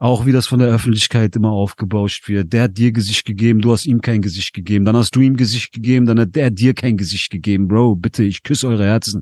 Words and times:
auch 0.00 0.24
wie 0.24 0.32
das 0.32 0.46
von 0.46 0.58
der 0.58 0.68
Öffentlichkeit 0.68 1.36
immer 1.36 1.50
aufgebauscht 1.50 2.26
wird. 2.26 2.54
Der 2.54 2.64
hat 2.64 2.78
dir 2.78 2.90
Gesicht 2.90 3.26
gegeben, 3.26 3.60
du 3.60 3.70
hast 3.70 3.84
ihm 3.84 4.00
kein 4.00 4.22
Gesicht 4.22 4.54
gegeben. 4.54 4.86
Dann 4.86 4.96
hast 4.96 5.14
du 5.14 5.20
ihm 5.20 5.36
Gesicht 5.36 5.72
gegeben, 5.72 6.06
dann 6.06 6.18
hat 6.18 6.34
der 6.34 6.50
dir 6.50 6.72
kein 6.72 6.96
Gesicht 6.96 7.30
gegeben. 7.30 7.68
Bro, 7.68 7.96
bitte, 7.96 8.24
ich 8.24 8.42
küsse 8.42 8.66
eure 8.66 8.86
Herzen. 8.86 9.20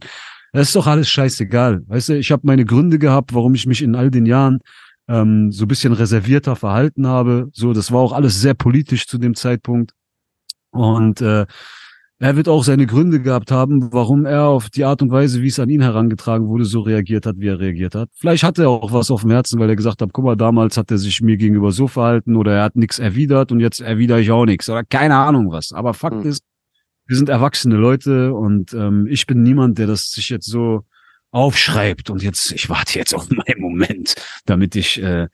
Das 0.53 0.69
ist 0.69 0.77
doch 0.77 0.87
alles 0.87 1.11
scheißegal. 1.11 1.83
Weißt 1.89 2.11
du, 2.11 2.17
ich 2.17 2.31
habe 2.31 2.47
meine 2.47 2.65
Gründe 2.65 3.01
gehabt, 3.01 3.35
warum 3.35 3.57
ich 3.57 3.67
mich 3.67 3.83
in 3.83 3.97
all 3.97 4.13
den 4.13 4.25
Jahren 4.25 4.61
ähm, 5.09 5.51
so 5.51 5.67
bisschen 5.67 5.93
reservierter 5.93 6.55
verhalten 6.55 7.09
habe. 7.09 7.51
So, 7.53 7.73
das 7.73 7.91
war 7.91 7.99
auch 7.99 8.13
alles 8.13 8.41
sehr 8.41 8.55
politisch 8.55 9.09
zu 9.09 9.19
dem 9.19 9.35
Zeitpunkt. 9.35 9.95
Und 10.71 11.21
äh, 11.21 11.47
er 12.21 12.37
wird 12.37 12.49
auch 12.49 12.65
seine 12.65 12.87
Gründe 12.87 13.21
gehabt 13.21 13.53
haben, 13.53 13.93
warum 13.93 14.27
er 14.27 14.47
auf 14.47 14.71
die 14.71 14.85
Art 14.85 15.03
und 15.03 15.11
Weise, 15.13 15.41
wie 15.41 15.47
es 15.47 15.61
an 15.61 15.71
ihn 15.71 15.81
herangetragen 15.81 16.49
wurde, 16.49 16.65
so 16.65 16.81
reagiert 16.81 17.27
hat, 17.27 17.37
wie 17.39 17.47
er 17.47 17.61
reagiert 17.61 17.95
hat. 17.95 18.11
Vielleicht 18.15 18.43
hat 18.43 18.59
er 18.59 18.71
auch 18.71 18.93
was 18.93 19.11
auf 19.13 19.21
dem 19.21 19.31
Herzen, 19.31 19.61
weil 19.61 19.69
er 19.69 19.77
gesagt 19.77 20.03
hat, 20.03 20.11
guck 20.13 20.25
mal, 20.25 20.37
damals 20.37 20.77
hat 20.77 20.91
er 20.91 20.99
sich 20.99 21.21
mir 21.21 21.37
gegenüber 21.37 21.71
so 21.71 21.87
verhalten 21.87 22.35
oder 22.35 22.55
er 22.55 22.65
hat 22.65 22.75
nichts 22.75 22.99
erwidert 22.99 23.53
und 23.53 23.61
jetzt 23.61 23.81
erwidere 23.81 24.21
ich 24.21 24.33
auch 24.33 24.47
nichts 24.47 24.69
oder 24.69 24.83
keine 24.83 25.17
Ahnung 25.17 25.51
was. 25.53 25.71
Aber 25.73 25.95
Fakt 25.95 26.25
mhm. 26.25 26.31
ist, 26.31 26.43
wir 27.07 27.17
sind 27.17 27.29
erwachsene 27.29 27.77
Leute 27.77 28.35
und 28.35 28.75
ähm, 28.75 29.07
ich 29.09 29.27
bin 29.27 29.43
niemand, 29.45 29.79
der 29.79 29.87
das 29.87 30.11
sich 30.11 30.29
jetzt 30.29 30.47
so 30.47 30.85
aufschreibt 31.31 32.11
und 32.11 32.23
jetzt, 32.23 32.51
ich 32.51 32.69
warte 32.69 32.99
jetzt 32.99 33.15
auf 33.15 33.31
meinen 33.31 33.61
Moment, 33.61 34.17
damit 34.45 34.75
ich, 34.75 35.01
äh, 35.01 35.29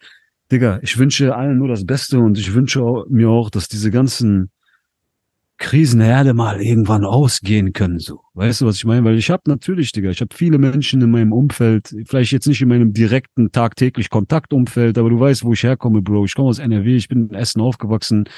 Digga, 0.53 0.81
ich 0.83 0.99
wünsche 0.99 1.35
allen 1.35 1.57
nur 1.57 1.69
das 1.69 1.87
Beste 1.87 2.19
und 2.19 2.37
ich 2.37 2.53
wünsche 2.53 3.05
mir 3.09 3.31
auch, 3.31 3.49
dass 3.49 3.69
diese 3.69 3.91
ganzen 3.91 4.51
Krisenherde 5.59 6.35
mal 6.35 6.61
irgendwann 6.61 7.05
ausgehen 7.05 7.73
können, 7.73 8.01
so. 8.01 8.21
Weißt 8.35 8.61
du, 8.61 8.67
was 8.67 8.77
ich 8.77 8.85
meine? 8.85 9.05
Weil 9.05 9.17
ich 9.17 9.31
habe 9.31 9.43
natürlich, 9.47 9.93
Digga, 9.93 10.11
ich 10.11 10.21
habe 10.21 10.35
viele 10.35 10.59
Menschen 10.59 11.01
in 11.01 11.11
meinem 11.11 11.33
Umfeld, 11.33 11.95
vielleicht 12.07 12.33
jetzt 12.33 12.49
nicht 12.49 12.61
in 12.61 12.69
meinem 12.69 12.93
direkten, 12.93 13.53
tagtäglich 13.53 14.11
Kontaktumfeld, 14.11 14.99
aber 14.99 15.11
du 15.11 15.21
weißt, 15.21 15.45
wo 15.45 15.53
ich 15.53 15.63
herkomme, 15.63 16.03
Bro. 16.03 16.25
Ich 16.25 16.35
komme 16.35 16.49
aus 16.49 16.59
NRW, 16.59 16.97
ich 16.97 17.09
bin 17.09 17.29
in 17.29 17.35
Essen 17.35 17.61
aufgewachsen. 17.61 18.29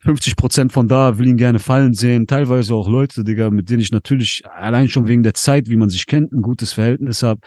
50 0.00 0.34
Prozent 0.34 0.72
von 0.72 0.88
da 0.88 1.16
will 1.18 1.28
ihn 1.28 1.36
gerne 1.36 1.60
fallen 1.60 1.94
sehen. 1.94 2.26
Teilweise 2.26 2.74
auch 2.74 2.88
Leute, 2.88 3.22
Digga, 3.22 3.50
mit 3.50 3.70
denen 3.70 3.80
ich 3.80 3.92
natürlich 3.92 4.42
allein 4.52 4.88
schon 4.88 5.06
wegen 5.06 5.22
der 5.22 5.34
Zeit, 5.34 5.68
wie 5.68 5.76
man 5.76 5.90
sich 5.90 6.06
kennt, 6.06 6.32
ein 6.32 6.42
gutes 6.42 6.72
Verhältnis 6.72 7.22
habe. 7.22 7.40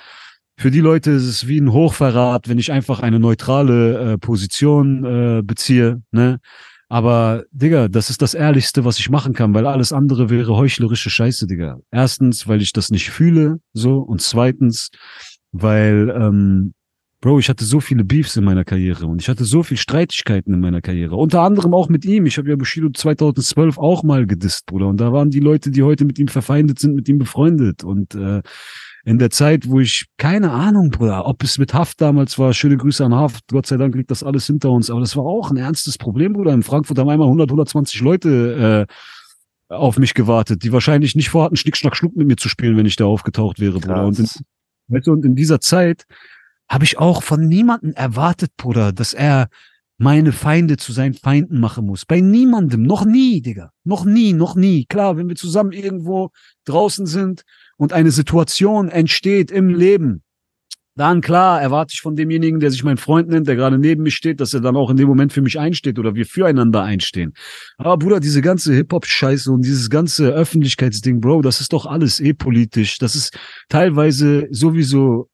Für 0.57 0.71
die 0.71 0.79
Leute 0.79 1.11
ist 1.11 1.25
es 1.25 1.49
wie 1.49 1.59
ein 1.59 1.73
Hochverrat, 1.73 2.47
wenn 2.47 2.59
ich 2.59 2.71
einfach 2.71 3.01
eine 3.01 3.19
neutrale 3.19 4.13
äh, 4.13 4.17
Position 4.17 5.03
äh, 5.03 5.41
beziehe, 5.43 6.01
ne? 6.11 6.39
Aber, 6.88 7.44
Digga, 7.52 7.88
das 7.88 8.09
ist 8.09 8.22
das 8.22 8.33
Ehrlichste, 8.33 8.86
was 8.86 9.00
ich 9.00 9.09
machen 9.09 9.33
kann, 9.33 9.53
weil 9.53 9.66
alles 9.66 9.91
andere 9.91 10.30
wäre 10.30 10.55
heuchlerische 10.55 11.09
Scheiße, 11.09 11.47
Digga. 11.47 11.80
Erstens, 11.91 12.47
weil 12.47 12.61
ich 12.61 12.73
das 12.73 12.91
nicht 12.91 13.09
fühle, 13.09 13.59
so. 13.73 14.00
Und 14.00 14.22
zweitens, 14.22 14.91
weil, 15.52 16.13
ähm, 16.16 16.73
Bro, 17.22 17.39
ich 17.39 17.50
hatte 17.50 17.66
so 17.66 17.80
viele 17.80 18.03
Beefs 18.03 18.36
in 18.36 18.44
meiner 18.44 18.63
Karriere 18.63 19.08
und 19.08 19.19
ich 19.19 19.30
hatte 19.30 19.45
so 19.45 19.63
viel 19.63 19.78
Streitigkeiten 19.78 20.53
in 20.53 20.59
meiner 20.59 20.81
Karriere. 20.81 21.16
Unter 21.16 21.41
anderem 21.41 21.73
auch 21.73 21.89
mit 21.89 22.06
ihm. 22.06 22.28
Ich 22.28 22.38
habe 22.38 22.50
ja 22.50 22.56
Bushido 22.56 22.89
2012 22.89 23.80
auch 23.80 24.03
mal 24.03 24.28
gedisst, 24.28 24.67
Bruder. 24.67 24.88
Und 24.88 24.97
da 25.02 25.11
waren 25.11 25.31
die 25.31 25.39
Leute, 25.39 25.72
die 25.72 25.81
heute 25.81 26.06
mit 26.06 26.19
ihm 26.19 26.28
verfeindet 26.28 26.78
sind, 26.78 26.94
mit 26.94 27.09
ihm 27.09 27.17
befreundet. 27.17 27.83
Und 27.83 28.13
äh, 28.13 28.44
in 29.05 29.19
der 29.19 29.29
Zeit, 29.29 29.69
wo 29.69 29.79
ich, 29.79 30.07
keine 30.17 30.51
Ahnung, 30.51 30.89
Bruder, 30.89 31.27
ob 31.27 31.43
es 31.43 31.59
mit 31.59 31.75
Haft 31.75 32.01
damals 32.01 32.39
war, 32.39 32.53
schöne 32.53 32.75
Grüße 32.75 33.05
an 33.05 33.13
Haft, 33.13 33.47
Gott 33.49 33.67
sei 33.67 33.77
Dank 33.77 33.95
liegt 33.95 34.09
das 34.09 34.23
alles 34.23 34.47
hinter 34.47 34.71
uns, 34.71 34.89
aber 34.89 34.99
das 34.99 35.16
war 35.16 35.23
auch 35.23 35.51
ein 35.51 35.57
ernstes 35.57 35.99
Problem, 35.99 36.33
Bruder. 36.33 36.53
In 36.53 36.63
Frankfurt 36.63 36.97
haben 36.97 37.09
einmal 37.09 37.27
100, 37.27 37.49
120 37.49 38.01
Leute 38.01 38.88
äh, 39.69 39.73
auf 39.73 39.99
mich 39.99 40.15
gewartet, 40.15 40.63
die 40.63 40.71
wahrscheinlich 40.71 41.15
nicht 41.15 41.29
vorhatten, 41.29 41.55
Schnick, 41.55 41.77
Schnack, 41.77 41.95
Schnuck 41.95 42.15
mit 42.15 42.27
mir 42.27 42.35
zu 42.35 42.49
spielen, 42.49 42.77
wenn 42.77 42.88
ich 42.88 42.95
da 42.95 43.05
aufgetaucht 43.05 43.59
wäre, 43.59 43.79
Bruder. 43.79 44.05
Und 44.05 44.17
in, 44.17 44.27
weißt 44.88 45.07
du, 45.07 45.11
und 45.11 45.23
in 45.23 45.35
dieser 45.35 45.61
Zeit 45.61 46.05
habe 46.67 46.83
ich 46.83 46.97
auch 46.97 47.21
von 47.21 47.47
niemandem 47.47 47.94
erwartet, 47.94 48.51
Bruder, 48.57 48.91
dass 48.91 49.13
er 49.13 49.49
meine 49.97 50.31
Feinde 50.31 50.78
zu 50.78 50.91
seinen 50.91 51.13
Feinden 51.13 51.59
machen 51.59 51.85
muss. 51.85 52.06
Bei 52.06 52.19
niemandem. 52.19 52.83
Noch 52.83 53.06
nie, 53.06 53.41
Digga. 53.41 53.72
Noch 53.83 54.06
nie, 54.06 54.33
noch 54.33 54.56
nie. 54.56 54.85
Klar, 54.85 55.17
wenn 55.17 55.29
wir 55.29 55.35
zusammen 55.35 55.72
irgendwo 55.72 56.31
draußen 56.66 57.06
sind 57.06 57.44
und 57.78 57.94
eine 57.94 58.11
Situation 58.11 58.89
entsteht 58.89 59.51
im 59.51 59.69
Leben, 59.69 60.23
dann 60.97 61.19
klar 61.19 61.61
erwarte 61.61 61.91
ich 61.94 62.00
von 62.00 62.16
demjenigen, 62.16 62.61
der 62.61 62.72
sich 62.72 62.83
mein 62.83 62.95
Freund 62.95 63.28
nennt, 63.28 63.47
der 63.47 63.57
gerade 63.57 63.78
neben 63.78 64.03
mir 64.03 64.11
steht, 64.11 64.39
dass 64.39 64.53
er 64.53 64.61
dann 64.61 64.78
auch 64.78 64.89
in 64.89 64.95
dem 64.95 65.09
Moment 65.09 65.33
für 65.33 65.41
mich 65.41 65.59
einsteht 65.59 66.00
oder 66.00 66.16
wir 66.16 66.25
füreinander 66.25 66.83
einstehen. 66.83 67.33
Aber 67.77 67.97
Bruder, 67.97 68.22
diese 68.22 68.41
ganze 68.41 68.73
Hip-Hop-Scheiße 68.73 69.51
und 69.51 69.66
dieses 69.66 69.89
ganze 69.89 70.29
Öffentlichkeitsding, 70.29 71.19
Bro, 71.19 71.41
das 71.41 71.59
ist 71.59 71.73
doch 71.73 71.85
alles 71.85 72.22
eh 72.22 72.33
politisch. 72.33 72.97
Das 72.97 73.16
ist 73.16 73.38
teilweise 73.67 74.47
sowieso 74.51 75.29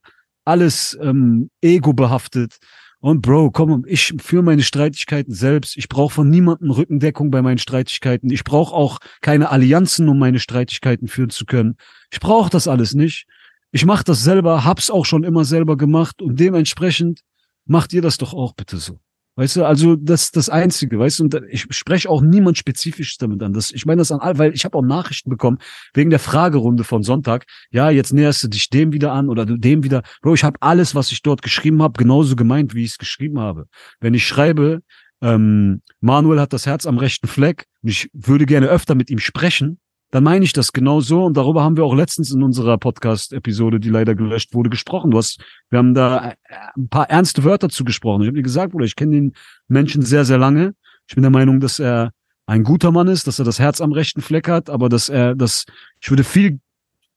alles 0.46 0.98
ähm, 1.00 1.52
ego 1.62 1.94
behaftet. 1.94 2.58
Und 3.02 3.22
Bro, 3.24 3.50
komm, 3.50 3.84
ich 3.88 4.14
führe 4.20 4.44
meine 4.44 4.62
Streitigkeiten 4.62 5.34
selbst. 5.34 5.76
Ich 5.76 5.90
brauche 5.90 6.14
von 6.14 6.30
niemandem 6.30 6.70
Rückendeckung 6.70 7.32
bei 7.32 7.42
meinen 7.42 7.58
Streitigkeiten. 7.58 8.30
Ich 8.30 8.44
brauche 8.44 8.76
auch 8.76 9.00
keine 9.22 9.50
Allianzen, 9.50 10.08
um 10.08 10.20
meine 10.20 10.40
Streitigkeiten 10.40 11.08
führen 11.08 11.32
zu 11.32 11.46
können. 11.46 11.78
Ich 12.12 12.20
brauche 12.20 12.52
das 12.52 12.68
alles 12.68 12.94
nicht. 12.94 13.26
Ich 13.72 13.86
mache 13.86 14.04
das 14.04 14.24
selber, 14.24 14.66
hab's 14.66 14.92
auch 14.92 15.06
schon 15.06 15.24
immer 15.24 15.46
selber 15.46 15.78
gemacht 15.78 16.22
und 16.22 16.40
dementsprechend 16.40 17.22
macht 17.66 17.92
ihr 17.92 18.04
das 18.04 18.18
doch 18.18 18.36
auch 18.36 18.54
bitte 18.54 18.78
so. 18.78 19.00
Weißt 19.36 19.56
du, 19.56 19.66
also 19.66 19.96
das 19.96 20.32
das 20.32 20.50
Einzige, 20.50 21.00
weißt 21.00 21.20
du, 21.20 21.24
und 21.24 21.42
ich 21.50 21.66
spreche 21.72 22.10
auch 22.10 22.22
niemand 22.22 22.58
spezifisch 22.58 23.18
damit 23.18 23.42
an. 23.42 23.54
Das, 23.54 23.72
ich 23.72 23.86
meine 23.86 24.00
das 24.00 24.12
an 24.12 24.20
all, 24.20 24.38
weil 24.38 24.54
ich 24.54 24.66
habe 24.66 24.78
auch 24.78 24.84
Nachrichten 24.84 25.30
bekommen 25.30 25.60
wegen 25.94 26.10
der 26.10 26.20
Fragerunde 26.20 26.84
von 26.84 27.02
Sonntag. 27.02 27.46
Ja, 27.72 27.90
jetzt 27.90 28.14
näherst 28.14 28.44
du 28.44 28.50
dich 28.50 28.70
dem 28.70 28.92
wieder 28.92 29.14
an 29.14 29.30
oder 29.30 29.46
dem 29.46 29.84
wieder. 29.84 30.04
Bro, 30.22 30.34
ich 30.34 30.44
habe 30.44 30.58
alles, 30.62 30.96
was 30.96 31.12
ich 31.14 31.22
dort 31.22 31.42
geschrieben 31.42 31.82
habe, 31.82 31.98
genauso 31.98 32.36
gemeint, 32.36 32.76
wie 32.76 32.84
ich 32.84 32.92
es 32.92 32.98
geschrieben 32.98 33.40
habe. 33.40 33.68
Wenn 34.02 34.14
ich 34.14 34.28
schreibe, 34.28 34.82
ähm, 35.22 35.82
Manuel 36.02 36.42
hat 36.42 36.52
das 36.52 36.66
Herz 36.66 36.86
am 36.86 36.98
rechten 36.98 37.28
Fleck 37.28 37.66
und 37.82 37.90
ich 37.90 38.10
würde 38.14 38.46
gerne 38.46 38.68
öfter 38.68 38.96
mit 38.96 39.10
ihm 39.10 39.20
sprechen, 39.20 39.80
dann 40.12 40.24
meine 40.24 40.44
ich 40.44 40.54
das 40.54 40.74
genau 40.74 41.00
so. 41.00 41.26
Und 41.26 41.38
darüber 41.38 41.64
haben 41.64 41.78
wir 41.78 41.86
auch 41.86 41.96
letztens 41.96 42.32
in 42.32 42.44
unserer 42.44 42.78
Podcast-Episode, 42.78 43.80
die 43.80 43.90
leider 43.90 44.14
gelöscht 44.14 44.54
wurde, 44.54 44.70
gesprochen. 44.70 45.12
Du 45.12 45.18
hast, 45.18 45.42
wir 45.70 45.80
haben 45.80 45.94
da 45.94 46.32
äh, 46.32 46.36
ein 46.78 46.90
paar 46.90 47.10
ernste 47.10 47.44
Wörter 47.44 47.70
zugesprochen. 47.70 48.22
Ich 48.22 48.28
habe 48.28 48.38
dir 48.38 48.44
gesagt, 48.44 48.74
Bruder, 48.74 48.86
ich 48.86 48.96
kenne 48.96 49.14
den 49.14 49.34
Menschen 49.68 50.02
sehr, 50.02 50.26
sehr 50.26 50.38
lange. 50.38 50.76
Ich 51.08 51.16
bin 51.16 51.24
der 51.24 51.32
Meinung, 51.32 51.60
dass 51.60 51.80
er 51.80 52.12
ein 52.46 52.64
guter 52.64 52.92
Mann 52.92 53.08
ist, 53.08 53.28
dass 53.28 53.40
er 53.40 53.46
das 53.46 53.60
Herz 53.60 53.80
am 53.80 53.94
rechten 53.94 54.22
Fleck 54.22 54.50
hat, 54.50 54.70
aber 54.70 54.90
dass 54.90 55.08
er, 55.08 55.36
dass 55.36 55.66
ich 56.02 56.10
würde 56.10 56.26
viel 56.26 56.60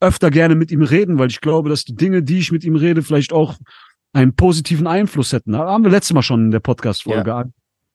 öfter 0.00 0.30
gerne 0.30 0.54
mit 0.54 0.70
ihm 0.70 0.82
reden, 0.82 1.18
weil 1.18 1.30
ich 1.30 1.40
glaube, 1.40 1.68
dass 1.68 1.84
die 1.84 1.94
Dinge, 1.94 2.22
die 2.22 2.38
ich 2.38 2.52
mit 2.52 2.64
ihm 2.64 2.76
rede, 2.76 3.02
vielleicht 3.02 3.32
auch 3.32 3.56
einen 4.12 4.36
positiven 4.36 4.86
Einfluss 4.86 5.32
hätten. 5.32 5.52
Da 5.52 5.66
haben 5.66 5.82
wir 5.82 5.90
letztes 5.90 6.14
Mal 6.14 6.22
schon 6.22 6.46
in 6.46 6.50
der 6.52 6.60
Podcast-Folge 6.60 7.30
ja. 7.30 7.44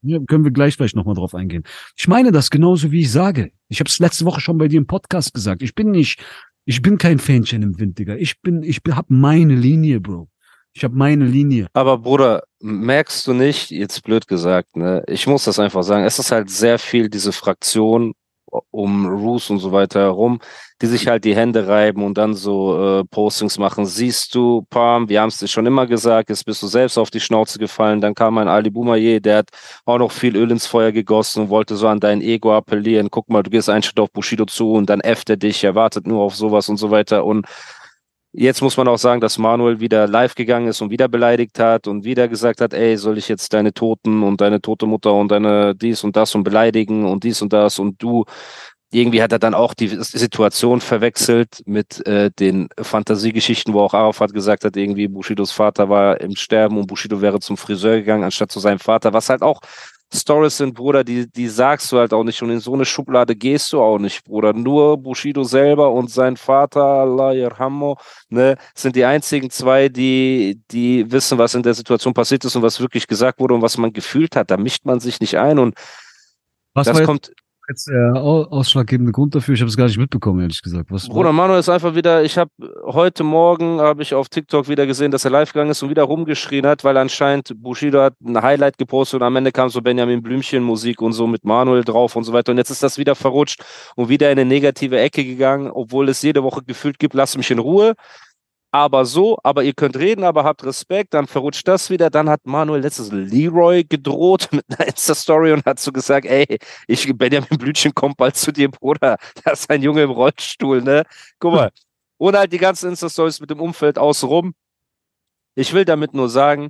Ja, 0.02 0.20
können 0.28 0.44
wir 0.44 0.52
gleich 0.52 0.76
vielleicht 0.76 0.96
nochmal 0.96 1.16
drauf 1.16 1.36
eingehen. 1.36 1.64
Ich 1.98 2.08
meine 2.08 2.32
das 2.32 2.50
genauso, 2.50 2.92
wie 2.92 3.02
ich 3.02 3.12
sage. 3.12 3.52
Ich 3.68 3.80
habe 3.80 3.90
es 3.90 4.00
letzte 4.00 4.26
Woche 4.26 4.40
schon 4.40 4.58
bei 4.58 4.68
dir 4.68 4.78
im 4.78 4.88
Podcast 4.88 5.34
gesagt. 5.34 5.62
Ich 5.62 5.76
bin 5.76 5.92
nicht, 5.92 6.24
ich 6.66 6.82
bin 6.82 6.98
kein 6.98 7.20
Fähnchen 7.20 7.64
im 7.64 7.80
Wind, 7.80 8.00
Digga. 8.00 8.16
Ich 8.16 8.42
bin, 8.42 8.64
ich 8.64 8.82
habe 8.90 9.14
meine 9.14 9.56
Linie, 9.56 10.00
Bro. 10.00 10.30
Ich 10.74 10.84
habe 10.84 10.96
meine 10.96 11.26
Linie. 11.26 11.68
Aber 11.74 11.98
Bruder, 11.98 12.44
merkst 12.62 13.26
du 13.28 13.34
nicht, 13.34 13.72
jetzt 13.72 14.04
blöd 14.04 14.28
gesagt, 14.28 14.78
ne? 14.78 15.04
Ich 15.08 15.28
muss 15.28 15.44
das 15.46 15.60
einfach 15.60 15.84
sagen. 15.84 16.06
Es 16.06 16.20
ist 16.20 16.32
halt 16.32 16.50
sehr 16.50 16.80
viel 16.80 17.10
diese 17.10 17.32
Fraktion 17.32 18.14
um 18.72 19.08
Roos 19.08 19.50
und 19.50 19.60
so 19.60 19.72
weiter 19.72 20.02
herum, 20.02 20.40
die 20.82 20.88
sich 20.88 21.08
halt 21.08 21.26
die 21.26 21.36
Hände 21.36 21.68
reiben 21.68 22.04
und 22.04 22.18
dann 22.18 22.34
so 22.34 23.00
äh, 23.00 23.04
Postings 23.06 23.58
machen. 23.58 23.86
Siehst 23.86 24.34
du, 24.36 24.66
Pam, 24.70 25.10
wir 25.10 25.22
haben 25.22 25.30
es 25.30 25.38
dir 25.38 25.48
schon 25.48 25.66
immer 25.66 25.88
gesagt, 25.88 26.30
jetzt 26.30 26.46
bist 26.46 26.62
du 26.62 26.68
selbst 26.68 26.98
auf 26.98 27.10
die 27.10 27.20
Schnauze 27.20 27.60
gefallen. 27.60 28.02
Dann 28.02 28.16
kam 28.16 28.38
ein 28.38 28.48
Ali 28.48 28.70
Boumaier, 28.70 29.20
der 29.20 29.38
hat 29.38 29.50
auch 29.86 29.98
noch 29.98 30.12
viel 30.12 30.36
Öl 30.36 30.52
ins 30.52 30.68
Feuer 30.68 30.92
gegossen 30.92 31.44
und 31.44 31.50
wollte 31.50 31.76
so 31.76 31.88
an 31.88 32.00
dein 32.00 32.22
Ego 32.22 32.56
appellieren. 32.56 33.10
Guck 33.12 33.30
mal, 33.30 33.44
du 33.44 33.50
gehst 33.50 33.70
einen 33.70 33.84
Schritt 33.84 34.00
auf 34.00 34.12
Bushido 34.12 34.46
zu 34.46 34.74
und 34.74 34.90
dann 34.90 35.02
äfft 35.02 35.30
er 35.30 35.38
dich, 35.38 35.64
er 35.64 35.76
wartet 35.76 36.08
nur 36.08 36.24
auf 36.24 36.36
sowas 36.36 36.70
und 36.70 36.78
so 36.78 36.92
weiter. 36.92 37.26
Und 37.26 37.46
Jetzt 38.32 38.62
muss 38.62 38.78
man 38.78 38.88
auch 38.88 39.00
sagen, 39.00 39.22
dass 39.22 39.40
Manuel 39.40 39.80
wieder 39.80 40.08
live 40.08 40.36
gegangen 40.36 40.68
ist 40.68 40.82
und 40.82 40.92
wieder 40.92 41.08
beleidigt 41.08 41.58
hat 41.58 41.88
und 41.88 42.04
wieder 42.04 42.28
gesagt 42.28 42.62
hat, 42.62 42.74
ey, 42.76 42.96
soll 42.96 43.18
ich 43.18 43.28
jetzt 43.28 43.54
deine 43.54 43.74
Toten 43.74 44.22
und 44.22 44.40
deine 44.40 44.62
tote 44.62 44.86
Mutter 44.86 45.14
und 45.16 45.32
deine 45.32 45.74
dies 45.76 46.04
und 46.04 46.16
das 46.16 46.36
und 46.36 46.44
beleidigen 46.44 47.06
und 47.06 47.24
dies 47.24 47.42
und 47.42 47.54
das 47.54 47.80
und 47.80 48.02
du. 48.02 48.26
Irgendwie 48.92 49.22
hat 49.24 49.32
er 49.32 49.40
dann 49.40 49.54
auch 49.56 49.74
die 49.74 49.88
Situation 49.88 50.82
verwechselt 50.82 51.62
mit 51.66 52.06
äh, 52.08 52.32
den 52.40 52.70
Fantasiegeschichten, 52.80 53.74
wo 53.74 53.82
auch 53.82 53.94
Arafat 53.94 54.34
gesagt 54.34 54.64
hat, 54.64 54.78
irgendwie 54.78 55.08
Bushidos 55.08 55.52
Vater 55.52 55.90
war 55.90 56.22
im 56.22 56.36
Sterben 56.36 56.78
und 56.78 56.88
Bushido 56.88 57.22
wäre 57.22 57.40
zum 57.40 57.58
Friseur 57.58 57.98
gegangen, 57.98 58.24
anstatt 58.24 58.52
zu 58.52 58.60
seinem 58.60 58.80
Vater, 58.80 59.14
was 59.14 59.30
halt 59.30 59.42
auch 59.42 59.62
Stories 60.14 60.58
sind, 60.58 60.74
Bruder, 60.74 61.04
die, 61.04 61.30
die 61.30 61.48
sagst 61.48 61.92
du 61.92 61.98
halt 61.98 62.14
auch 62.14 62.24
nicht 62.24 62.42
und 62.42 62.50
in 62.50 62.60
so 62.60 62.74
eine 62.74 62.86
Schublade 62.86 63.36
gehst 63.36 63.72
du 63.74 63.82
auch 63.82 64.00
nicht, 64.00 64.24
Bruder. 64.24 64.54
Nur 64.54 64.98
Bushido 64.98 65.44
selber 65.44 65.92
und 65.92 66.10
sein 66.10 66.36
Vater, 66.36 66.84
Allah 66.84 67.32
Yerhammo, 67.34 67.98
ne, 68.30 68.58
sind 68.74 68.96
die 68.96 69.06
einzigen 69.06 69.50
zwei, 69.50 69.88
die, 69.88 70.60
die 70.72 71.12
wissen, 71.12 71.38
was 71.38 71.54
in 71.54 71.64
der 71.64 71.76
Situation 71.76 72.14
passiert 72.14 72.44
ist 72.46 72.56
und 72.56 72.64
was 72.64 72.80
wirklich 72.80 73.06
gesagt 73.06 73.40
wurde 73.40 73.54
und 73.54 73.62
was 73.62 73.78
man 73.78 73.94
gefühlt 73.94 74.36
hat. 74.36 74.50
Da 74.50 74.58
mischt 74.58 74.86
man 74.86 75.00
sich 75.00 75.20
nicht 75.20 75.38
ein 75.38 75.60
und 75.60 75.76
was 76.74 76.88
das 76.88 77.04
kommt 77.04 77.32
jetzt 77.70 77.88
der 77.88 78.16
ausschlaggebende 78.16 79.12
Grund 79.12 79.36
dafür? 79.36 79.54
Ich 79.54 79.62
habe 79.62 79.70
es 79.70 79.78
gar 79.78 79.86
nicht 79.86 79.98
mitbekommen, 79.98 80.42
ehrlich 80.42 80.62
gesagt. 80.62 80.92
Was 80.92 81.08
Bruder 81.08 81.32
Manuel 81.32 81.60
ist 81.60 81.70
einfach 81.70 81.96
wieder, 81.96 82.24
ich 82.24 82.38
habe 82.38 82.52
heute 82.84 83.24
Morgen 83.24 83.80
habe 83.80 84.02
ich 84.02 84.14
auf 84.14 84.30
TikTok 84.30 84.68
wieder 84.68 84.86
gesehen, 84.86 85.12
dass 85.12 85.26
er 85.26 85.32
live 85.32 85.54
gegangen 85.54 85.72
ist 85.72 85.82
und 85.84 85.90
wieder 85.90 86.04
rumgeschrien 86.04 86.66
hat, 86.66 86.84
weil 86.84 86.98
anscheinend 86.98 87.54
Bushido 87.62 88.02
hat 88.02 88.16
ein 88.22 88.42
Highlight 88.42 88.78
gepostet 88.78 89.22
und 89.22 89.28
am 89.28 89.36
Ende 89.36 89.52
kam 89.52 89.70
so 89.70 89.82
Benjamin 89.82 90.22
Blümchen 90.22 90.64
Musik 90.64 91.02
und 91.02 91.14
so 91.14 91.28
mit 91.28 91.46
Manuel 91.46 91.84
drauf 91.84 92.16
und 92.16 92.24
so 92.24 92.34
weiter 92.34 92.52
und 92.52 92.58
jetzt 92.58 92.72
ist 92.72 92.84
das 92.84 92.98
wieder 92.98 93.16
verrutscht 93.16 93.64
und 93.96 94.10
wieder 94.10 94.32
in 94.32 94.40
eine 94.40 94.50
negative 94.50 95.00
Ecke 95.00 95.24
gegangen, 95.24 95.70
obwohl 95.72 96.10
es 96.10 96.22
jede 96.22 96.44
Woche 96.44 96.64
gefühlt 96.64 97.00
gibt, 97.00 97.14
lass 97.14 97.38
mich 97.38 97.52
in 97.52 97.60
Ruhe 97.60 97.94
aber 98.72 99.06
so, 99.06 99.38
aber 99.44 99.64
ihr 99.64 99.74
könnt 99.74 99.98
reden, 99.98 100.24
aber 100.24 100.44
habt 100.44 100.64
Respekt, 100.64 101.14
dann 101.14 101.26
verrutscht 101.28 101.68
das 101.68 101.90
wieder. 101.90 102.10
Dann 102.10 102.30
hat 102.30 102.46
Manuel 102.46 102.82
letztes 102.82 103.12
Leroy 103.12 103.84
gedroht 103.84 104.50
mit 104.52 104.66
einer 104.70 104.88
Insta-Story 104.88 105.54
und 105.54 105.66
hat 105.66 105.80
so 105.80 105.92
gesagt, 105.92 106.26
ey, 106.28 106.60
ich, 106.88 107.12
Benjamin 107.18 107.58
Blütchen 107.58 107.94
kommt 107.96 108.18
bald 108.18 108.36
zu 108.36 108.52
dir, 108.52 108.70
Bruder. 108.70 109.18
Da 109.44 109.52
ist 109.52 109.70
ein 109.70 109.82
Junge 109.82 110.04
im 110.04 110.12
Rollstuhl, 110.12 110.82
ne? 110.82 111.04
Guck 111.40 111.54
mal. 111.54 111.72
Und 112.18 112.36
halt 112.38 112.52
die 112.54 112.58
ganzen 112.58 112.90
Insta-Stories 112.90 113.40
mit 113.40 113.50
dem 113.50 113.62
Umfeld 113.62 113.98
außenrum. 113.98 114.54
Ich 115.56 115.74
will 115.74 115.86
damit 115.86 116.14
nur 116.14 116.30
sagen, 116.30 116.70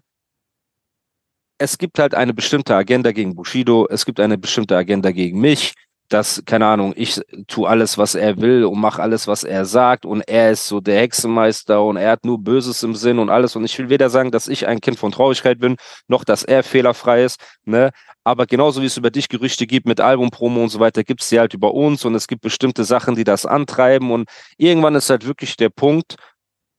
es 1.57 1.77
gibt 1.77 1.99
halt 1.99 2.15
eine 2.15 2.33
bestimmte 2.33 2.75
Agenda 2.75 3.11
gegen 3.11 3.35
Bushido, 3.35 3.87
es 3.89 4.05
gibt 4.05 4.19
eine 4.19 4.37
bestimmte 4.37 4.77
Agenda 4.77 5.11
gegen 5.11 5.41
mich 5.41 5.73
dass, 6.09 6.43
keine 6.45 6.65
Ahnung, 6.65 6.93
ich 6.95 7.21
tue 7.47 7.67
alles, 7.67 7.97
was 7.97 8.15
er 8.15 8.37
will 8.41 8.65
und 8.65 8.79
mache 8.79 9.01
alles, 9.01 9.27
was 9.27 9.43
er 9.43 9.65
sagt 9.65 10.05
und 10.05 10.21
er 10.21 10.51
ist 10.51 10.67
so 10.67 10.81
der 10.81 10.99
Hexenmeister 10.99 11.83
und 11.83 11.97
er 11.97 12.11
hat 12.11 12.25
nur 12.25 12.39
Böses 12.39 12.83
im 12.83 12.95
Sinn 12.95 13.19
und 13.19 13.29
alles. 13.29 13.55
Und 13.55 13.65
ich 13.65 13.77
will 13.79 13.89
weder 13.89 14.09
sagen, 14.09 14.31
dass 14.31 14.47
ich 14.47 14.67
ein 14.67 14.81
Kind 14.81 14.99
von 14.99 15.11
Traurigkeit 15.11 15.59
bin, 15.59 15.77
noch 16.07 16.23
dass 16.23 16.43
er 16.43 16.63
fehlerfrei 16.63 17.23
ist, 17.23 17.39
ne, 17.65 17.91
aber 18.23 18.45
genauso 18.45 18.81
wie 18.81 18.87
es 18.87 18.97
über 18.97 19.11
dich 19.11 19.29
Gerüchte 19.29 19.65
gibt 19.67 19.87
mit 19.87 20.01
Albumpromo 20.01 20.61
und 20.63 20.69
so 20.69 20.79
weiter, 20.79 21.03
gibt 21.03 21.21
es 21.21 21.29
sie 21.29 21.39
halt 21.39 21.53
über 21.53 21.73
uns 21.73 22.05
und 22.05 22.15
es 22.15 22.27
gibt 22.27 22.41
bestimmte 22.41 22.83
Sachen, 22.83 23.15
die 23.15 23.23
das 23.23 23.45
antreiben 23.45 24.11
und 24.11 24.29
irgendwann 24.57 24.95
ist 24.95 25.09
halt 25.09 25.25
wirklich 25.25 25.57
der 25.57 25.69
Punkt, 25.69 26.15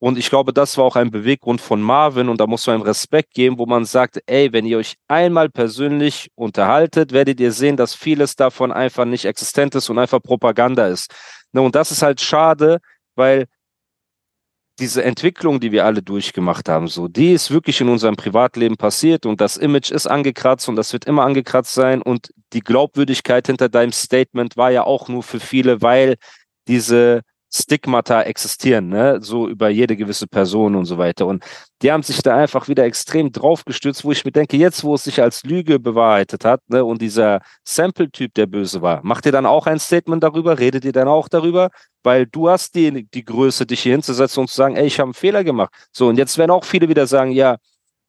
und 0.03 0.17
ich 0.17 0.31
glaube, 0.31 0.55
das 0.55 0.79
war 0.79 0.85
auch 0.85 0.97
ein 0.97 1.11
Beweggrund 1.11 1.61
von 1.61 1.83
Marvin. 1.83 2.31
Und 2.31 2.41
da 2.41 2.47
muss 2.47 2.67
man 2.67 2.81
ihm 2.81 2.83
Respekt 2.83 3.35
geben, 3.35 3.59
wo 3.59 3.67
man 3.67 3.85
sagt, 3.85 4.19
ey, 4.27 4.51
wenn 4.51 4.65
ihr 4.65 4.79
euch 4.79 4.97
einmal 5.09 5.51
persönlich 5.51 6.31
unterhaltet, 6.35 7.13
werdet 7.13 7.39
ihr 7.39 7.53
sehen, 7.53 7.77
dass 7.77 7.95
vieles 7.95 8.35
davon 8.35 8.73
einfach 8.73 9.05
nicht 9.05 9.27
existent 9.27 9.75
ist 9.75 9.91
und 9.91 9.99
einfach 9.99 10.23
Propaganda 10.23 10.87
ist. 10.87 11.13
Ne, 11.53 11.61
und 11.61 11.75
das 11.75 11.91
ist 11.91 12.01
halt 12.01 12.23
schade, 12.23 12.79
weil 13.15 13.45
diese 14.79 15.05
Entwicklung, 15.05 15.61
die 15.61 15.71
wir 15.71 15.85
alle 15.85 16.03
durchgemacht 16.03 16.71
haben, 16.71 16.89
so, 16.89 17.07
die 17.07 17.33
ist 17.33 17.51
wirklich 17.51 17.83
in 17.83 17.91
unserem 17.91 18.17
Privatleben 18.17 18.79
passiert. 18.79 19.27
Und 19.27 19.43
das 19.43 19.59
Image 19.59 19.91
ist 19.91 20.07
angekratzt 20.07 20.67
und 20.71 20.77
das 20.77 20.95
wird 20.95 21.05
immer 21.05 21.25
angekratzt 21.25 21.75
sein. 21.75 22.01
Und 22.01 22.33
die 22.55 22.61
Glaubwürdigkeit 22.61 23.47
hinter 23.49 23.69
deinem 23.69 23.93
Statement 23.93 24.57
war 24.57 24.71
ja 24.71 24.85
auch 24.85 25.09
nur 25.09 25.23
für 25.23 25.41
viele, 25.41 25.83
weil 25.83 26.17
diese 26.69 27.21
Stigmata 27.53 28.23
existieren, 28.23 28.89
ne? 28.89 29.19
so 29.21 29.49
über 29.49 29.69
jede 29.69 29.97
gewisse 29.97 30.27
Person 30.27 30.77
und 30.77 30.85
so 30.85 30.99
weiter. 30.99 31.27
Und 31.27 31.45
die 31.83 31.91
haben 31.91 32.03
sich 32.03 32.23
da 32.23 32.37
einfach 32.37 32.69
wieder 32.69 32.85
extrem 32.85 33.33
draufgestürzt, 33.33 34.05
wo 34.05 34.13
ich 34.13 34.25
mir 34.25 34.31
denke, 34.31 34.57
jetzt, 34.57 34.85
wo 34.85 34.95
es 34.95 35.05
sich 35.05 35.21
als 35.21 35.43
Lüge 35.43 35.81
bewahrheitet 35.81 36.45
hat 36.45 36.61
ne? 36.69 36.85
und 36.85 37.03
dieser 37.03 37.41
Sample-Typ, 37.65 38.35
der 38.35 38.47
böse 38.47 38.83
war, 38.83 39.01
macht 39.03 39.27
ihr 39.27 39.33
dann 39.33 39.47
auch 39.47 39.67
ein 39.67 39.81
Statement 39.81 40.23
darüber? 40.23 40.59
Redet 40.59 40.85
ihr 40.85 40.93
dann 40.93 41.09
auch 41.09 41.29
darüber? 41.29 41.71
Weil 42.03 42.27
du 42.27 42.49
hast 42.49 42.75
die, 42.77 43.07
die 43.11 43.25
Größe, 43.25 43.67
dich 43.67 43.81
hier 43.81 43.93
hinzusetzen 43.93 44.43
und 44.43 44.49
zu 44.49 44.55
sagen, 44.57 44.77
ey, 44.77 44.87
ich 44.87 44.99
habe 45.01 45.09
einen 45.09 45.15
Fehler 45.15 45.45
gemacht. 45.45 45.73
So, 45.93 46.09
und 46.09 46.17
jetzt 46.19 46.39
werden 46.39 46.51
auch 46.51 46.65
viele 46.65 46.89
wieder 46.89 47.07
sagen, 47.07 47.33
ja, 47.33 47.57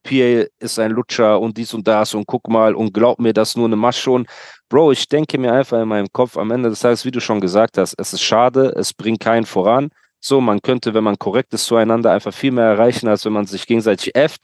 PA 0.03 0.45
ist 0.59 0.79
ein 0.79 0.91
Lutscher 0.91 1.39
und 1.39 1.57
dies 1.57 1.73
und 1.73 1.87
das 1.87 2.13
und 2.13 2.25
guck 2.27 2.47
mal 2.49 2.75
und 2.75 2.93
glaub 2.93 3.19
mir, 3.19 3.33
das 3.33 3.55
nur 3.55 3.65
eine 3.65 3.75
Masche 3.75 4.11
und 4.11 4.27
Bro, 4.69 4.91
ich 4.93 5.07
denke 5.07 5.37
mir 5.37 5.53
einfach 5.53 5.81
in 5.81 5.87
meinem 5.87 6.11
Kopf 6.11 6.37
am 6.37 6.51
Ende 6.51 6.69
des 6.69 6.79
Tages, 6.79 7.05
wie 7.05 7.11
du 7.11 7.19
schon 7.19 7.41
gesagt 7.41 7.77
hast, 7.77 7.93
es 7.97 8.13
ist 8.13 8.21
schade, 8.21 8.73
es 8.77 8.93
bringt 8.93 9.19
keinen 9.19 9.45
voran. 9.45 9.89
So, 10.19 10.39
man 10.39 10.61
könnte, 10.61 10.93
wenn 10.93 11.03
man 11.03 11.17
korrekt 11.17 11.53
ist 11.53 11.65
zueinander, 11.65 12.11
einfach 12.11 12.33
viel 12.33 12.51
mehr 12.51 12.65
erreichen, 12.65 13.07
als 13.07 13.25
wenn 13.25 13.33
man 13.33 13.47
sich 13.47 13.65
gegenseitig 13.65 14.15
äfft 14.15 14.41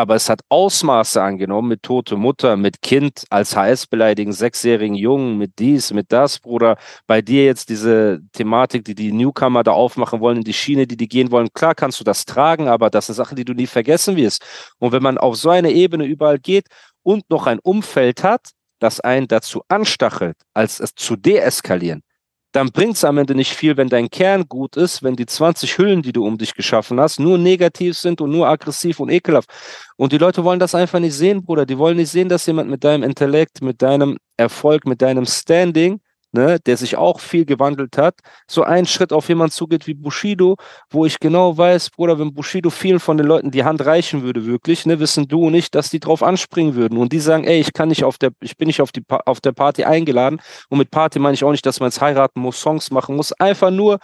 aber 0.00 0.16
es 0.16 0.28
hat 0.28 0.40
Ausmaße 0.48 1.22
angenommen 1.22 1.68
mit 1.68 1.82
tote 1.82 2.16
Mutter, 2.16 2.56
mit 2.56 2.82
Kind 2.82 3.24
als 3.30 3.54
HS 3.54 3.86
beleidigen, 3.86 4.32
sechsjährigen 4.32 4.96
Jungen, 4.96 5.38
mit 5.38 5.58
dies, 5.58 5.92
mit 5.92 6.10
das, 6.10 6.38
Bruder. 6.38 6.76
Bei 7.06 7.22
dir 7.22 7.44
jetzt 7.44 7.68
diese 7.68 8.20
Thematik, 8.32 8.84
die 8.84 8.94
die 8.94 9.12
Newcomer 9.12 9.62
da 9.62 9.72
aufmachen 9.72 10.20
wollen, 10.20 10.42
die 10.42 10.52
Schiene, 10.52 10.86
die 10.86 10.96
die 10.96 11.08
gehen 11.08 11.30
wollen. 11.30 11.48
Klar 11.52 11.74
kannst 11.74 12.00
du 12.00 12.04
das 12.04 12.24
tragen, 12.24 12.68
aber 12.68 12.90
das 12.90 13.06
sind 13.06 13.14
Sachen, 13.14 13.36
die 13.36 13.44
du 13.44 13.52
nie 13.52 13.66
vergessen 13.66 14.16
wirst. 14.16 14.42
Und 14.78 14.92
wenn 14.92 15.02
man 15.02 15.18
auf 15.18 15.36
so 15.36 15.50
eine 15.50 15.70
Ebene 15.72 16.04
überall 16.04 16.38
geht 16.38 16.66
und 17.02 17.28
noch 17.30 17.46
ein 17.46 17.58
Umfeld 17.60 18.24
hat, 18.24 18.50
das 18.80 19.00
einen 19.00 19.28
dazu 19.28 19.62
anstachelt, 19.68 20.36
als 20.54 20.80
es 20.80 20.94
zu 20.94 21.16
deeskalieren, 21.16 22.02
dann 22.52 22.70
bringt 22.72 22.96
es 22.96 23.04
am 23.04 23.18
Ende 23.18 23.34
nicht 23.34 23.54
viel, 23.54 23.76
wenn 23.76 23.88
dein 23.88 24.10
Kern 24.10 24.48
gut 24.48 24.76
ist, 24.76 25.02
wenn 25.02 25.16
die 25.16 25.26
20 25.26 25.78
Hüllen, 25.78 26.02
die 26.02 26.12
du 26.12 26.26
um 26.26 26.36
dich 26.36 26.54
geschaffen 26.54 27.00
hast, 27.00 27.20
nur 27.20 27.38
negativ 27.38 27.96
sind 27.96 28.20
und 28.20 28.30
nur 28.30 28.48
aggressiv 28.48 28.98
und 29.00 29.10
ekelhaft. 29.10 29.50
Und 29.96 30.12
die 30.12 30.18
Leute 30.18 30.42
wollen 30.44 30.58
das 30.58 30.74
einfach 30.74 30.98
nicht 30.98 31.14
sehen, 31.14 31.44
Bruder. 31.44 31.64
Die 31.66 31.78
wollen 31.78 31.96
nicht 31.96 32.10
sehen, 32.10 32.28
dass 32.28 32.46
jemand 32.46 32.68
mit 32.68 32.82
deinem 32.82 33.04
Intellekt, 33.04 33.62
mit 33.62 33.82
deinem 33.82 34.18
Erfolg, 34.36 34.86
mit 34.86 35.00
deinem 35.00 35.26
Standing 35.26 36.00
ne, 36.32 36.58
der 36.60 36.76
sich 36.76 36.96
auch 36.96 37.20
viel 37.20 37.44
gewandelt 37.44 37.98
hat, 37.98 38.18
so 38.46 38.62
einen 38.62 38.86
Schritt 38.86 39.12
auf 39.12 39.28
jemanden 39.28 39.52
zugeht 39.52 39.86
wie 39.86 39.94
Bushido, 39.94 40.56
wo 40.90 41.04
ich 41.06 41.18
genau 41.18 41.56
weiß, 41.56 41.90
Bruder, 41.90 42.18
wenn 42.18 42.34
Bushido 42.34 42.70
vielen 42.70 43.00
von 43.00 43.16
den 43.16 43.26
Leuten 43.26 43.50
die 43.50 43.64
Hand 43.64 43.84
reichen 43.84 44.22
würde, 44.22 44.46
wirklich, 44.46 44.86
ne, 44.86 45.00
wissen 45.00 45.28
du 45.28 45.46
und 45.46 45.54
ich, 45.54 45.70
dass 45.70 45.90
die 45.90 46.00
drauf 46.00 46.22
anspringen 46.22 46.74
würden 46.74 46.98
und 46.98 47.12
die 47.12 47.20
sagen, 47.20 47.44
ey, 47.44 47.60
ich 47.60 47.72
kann 47.72 47.88
nicht 47.88 48.04
auf 48.04 48.18
der, 48.18 48.30
ich 48.40 48.56
bin 48.56 48.66
nicht 48.66 48.80
auf 48.80 48.92
die 48.92 49.02
auf 49.08 49.40
der 49.40 49.52
Party 49.52 49.84
eingeladen 49.84 50.40
und 50.68 50.78
mit 50.78 50.90
Party 50.90 51.18
meine 51.18 51.34
ich 51.34 51.44
auch 51.44 51.50
nicht, 51.50 51.66
dass 51.66 51.80
man 51.80 51.88
jetzt 51.88 52.00
heiraten 52.00 52.40
muss, 52.40 52.60
Songs 52.60 52.90
machen 52.90 53.16
muss, 53.16 53.32
einfach 53.32 53.70
nur 53.70 53.98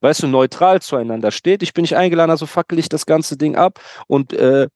weißt 0.00 0.24
du, 0.24 0.26
neutral 0.26 0.82
zueinander 0.82 1.30
steht. 1.30 1.62
Ich 1.62 1.72
bin 1.72 1.80
nicht 1.80 1.96
eingeladen, 1.96 2.30
also 2.30 2.44
fackel 2.44 2.78
ich 2.78 2.90
das 2.90 3.06
ganze 3.06 3.38
Ding 3.38 3.56
ab 3.56 3.80
und 4.06 4.34
äh, 4.34 4.68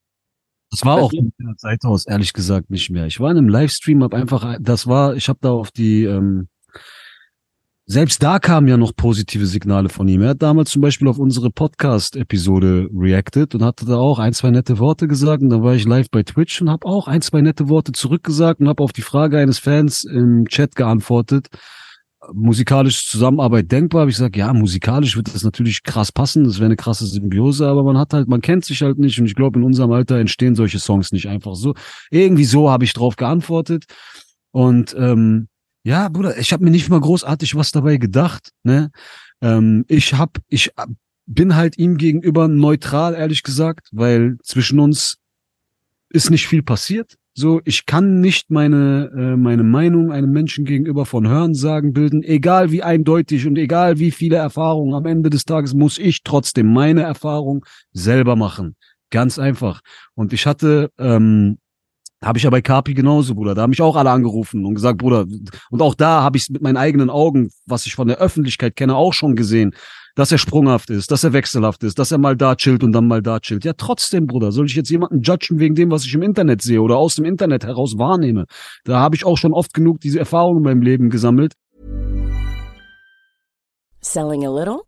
das 0.70 0.84
war 0.84 1.02
auch 1.02 1.10
von 1.10 1.32
der 1.38 1.54
Seite 1.56 1.88
aus 1.88 2.06
ehrlich 2.06 2.34
gesagt 2.34 2.70
nicht 2.70 2.90
mehr. 2.90 3.06
Ich 3.06 3.20
war 3.20 3.30
in 3.30 3.38
einem 3.38 3.48
Livestream, 3.48 4.02
hab 4.02 4.12
einfach, 4.12 4.56
das 4.60 4.86
war, 4.86 5.16
ich 5.16 5.28
habe 5.28 5.38
da 5.40 5.50
auf 5.50 5.70
die 5.70 6.04
ähm, 6.04 6.48
selbst 7.90 8.22
da 8.22 8.38
kamen 8.38 8.68
ja 8.68 8.76
noch 8.76 8.94
positive 8.94 9.46
Signale 9.46 9.88
von 9.88 10.06
ihm. 10.08 10.20
Er 10.20 10.30
hat 10.30 10.42
damals 10.42 10.72
zum 10.72 10.82
Beispiel 10.82 11.08
auf 11.08 11.18
unsere 11.18 11.50
Podcast-Episode 11.50 12.90
reacted 12.94 13.54
und 13.54 13.64
hatte 13.64 13.86
da 13.86 13.96
auch 13.96 14.18
ein, 14.18 14.34
zwei 14.34 14.50
nette 14.50 14.78
Worte 14.78 15.08
gesagt. 15.08 15.42
Und 15.42 15.48
dann 15.48 15.62
war 15.62 15.74
ich 15.74 15.86
live 15.86 16.10
bei 16.10 16.22
Twitch 16.22 16.60
und 16.60 16.68
habe 16.68 16.86
auch 16.86 17.08
ein, 17.08 17.22
zwei 17.22 17.40
nette 17.40 17.70
Worte 17.70 17.92
zurückgesagt 17.92 18.60
und 18.60 18.68
habe 18.68 18.82
auf 18.82 18.92
die 18.92 19.00
Frage 19.00 19.38
eines 19.38 19.58
Fans 19.58 20.04
im 20.04 20.44
Chat 20.48 20.76
geantwortet. 20.76 21.46
Musikalische 22.30 23.06
Zusammenarbeit 23.06 23.72
denkbar. 23.72 24.02
Hab 24.02 24.10
ich 24.10 24.16
gesagt, 24.16 24.36
ja, 24.36 24.52
musikalisch 24.52 25.16
wird 25.16 25.34
das 25.34 25.42
natürlich 25.42 25.82
krass 25.82 26.12
passen. 26.12 26.44
Das 26.44 26.58
wäre 26.58 26.66
eine 26.66 26.76
krasse 26.76 27.06
Symbiose, 27.06 27.66
aber 27.66 27.84
man 27.84 27.96
hat 27.96 28.12
halt, 28.12 28.28
man 28.28 28.42
kennt 28.42 28.66
sich 28.66 28.82
halt 28.82 28.98
nicht. 28.98 29.18
Und 29.18 29.24
ich 29.24 29.34
glaube, 29.34 29.58
in 29.58 29.64
unserem 29.64 29.92
Alter 29.92 30.18
entstehen 30.18 30.56
solche 30.56 30.78
Songs 30.78 31.10
nicht 31.10 31.26
einfach 31.30 31.54
so. 31.54 31.72
Irgendwie 32.10 32.44
so 32.44 32.68
habe 32.68 32.84
ich 32.84 32.92
drauf 32.92 33.16
geantwortet. 33.16 33.84
Und 34.50 34.94
ähm, 34.98 35.48
ja, 35.88 36.10
Bruder, 36.10 36.36
ich 36.36 36.52
habe 36.52 36.62
mir 36.62 36.70
nicht 36.70 36.90
mal 36.90 37.00
großartig 37.00 37.54
was 37.56 37.70
dabei 37.70 37.96
gedacht. 37.96 38.50
Ne? 38.62 38.90
Ähm, 39.40 39.86
ich 39.88 40.12
hab, 40.12 40.36
ich 40.48 40.70
bin 41.24 41.56
halt 41.56 41.78
ihm 41.78 41.96
gegenüber 41.96 42.46
neutral, 42.46 43.14
ehrlich 43.14 43.42
gesagt, 43.42 43.88
weil 43.90 44.36
zwischen 44.42 44.80
uns 44.80 45.16
ist 46.10 46.30
nicht 46.30 46.46
viel 46.46 46.62
passiert. 46.62 47.16
So, 47.32 47.62
ich 47.64 47.86
kann 47.86 48.20
nicht 48.20 48.50
meine 48.50 49.10
äh, 49.16 49.36
meine 49.36 49.62
Meinung 49.62 50.12
einem 50.12 50.30
Menschen 50.30 50.66
gegenüber 50.66 51.06
von 51.06 51.26
Hörensagen 51.26 51.94
bilden, 51.94 52.22
egal 52.22 52.70
wie 52.70 52.82
eindeutig 52.82 53.46
und 53.46 53.56
egal 53.56 53.98
wie 53.98 54.10
viele 54.10 54.36
Erfahrungen. 54.36 54.92
Am 54.92 55.06
Ende 55.06 55.30
des 55.30 55.44
Tages 55.44 55.72
muss 55.72 55.96
ich 55.96 56.22
trotzdem 56.22 56.70
meine 56.70 57.02
Erfahrung 57.02 57.64
selber 57.92 58.36
machen. 58.36 58.76
Ganz 59.10 59.38
einfach. 59.38 59.80
Und 60.14 60.34
ich 60.34 60.44
hatte 60.46 60.90
ähm, 60.98 61.56
habe 62.22 62.38
ich 62.38 62.44
ja 62.44 62.50
bei 62.50 62.60
Kapi 62.60 62.94
genauso, 62.94 63.34
Bruder. 63.34 63.54
Da 63.54 63.62
haben 63.62 63.70
mich 63.70 63.82
auch 63.82 63.96
alle 63.96 64.10
angerufen 64.10 64.64
und 64.64 64.74
gesagt, 64.74 64.98
Bruder, 64.98 65.26
und 65.70 65.82
auch 65.82 65.94
da 65.94 66.22
habe 66.22 66.36
ich 66.36 66.44
es 66.44 66.50
mit 66.50 66.62
meinen 66.62 66.76
eigenen 66.76 67.10
Augen, 67.10 67.50
was 67.66 67.86
ich 67.86 67.94
von 67.94 68.08
der 68.08 68.18
Öffentlichkeit 68.18 68.76
kenne, 68.76 68.96
auch 68.96 69.12
schon 69.12 69.36
gesehen, 69.36 69.72
dass 70.16 70.32
er 70.32 70.38
sprunghaft 70.38 70.90
ist, 70.90 71.12
dass 71.12 71.22
er 71.22 71.32
wechselhaft 71.32 71.84
ist, 71.84 71.96
dass 71.98 72.10
er 72.10 72.18
mal 72.18 72.36
da 72.36 72.56
chillt 72.56 72.82
und 72.82 72.92
dann 72.92 73.06
mal 73.06 73.22
da 73.22 73.38
chillt. 73.38 73.64
Ja, 73.64 73.72
trotzdem, 73.72 74.26
Bruder, 74.26 74.50
soll 74.50 74.66
ich 74.66 74.74
jetzt 74.74 74.90
jemanden 74.90 75.22
judgen 75.22 75.60
wegen 75.60 75.76
dem, 75.76 75.92
was 75.92 76.04
ich 76.04 76.12
im 76.12 76.22
Internet 76.22 76.60
sehe 76.60 76.82
oder 76.82 76.96
aus 76.96 77.14
dem 77.14 77.24
Internet 77.24 77.64
heraus 77.64 77.98
wahrnehme? 77.98 78.46
Da 78.84 78.98
habe 78.98 79.14
ich 79.14 79.24
auch 79.24 79.38
schon 79.38 79.54
oft 79.54 79.72
genug 79.72 80.00
diese 80.00 80.18
Erfahrungen 80.18 80.58
in 80.58 80.64
meinem 80.64 80.82
Leben 80.82 81.10
gesammelt. 81.10 81.54
Selling 84.00 84.44
a 84.44 84.50
little 84.50 84.80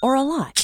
or 0.00 0.16
a 0.16 0.22
lot? 0.22 0.63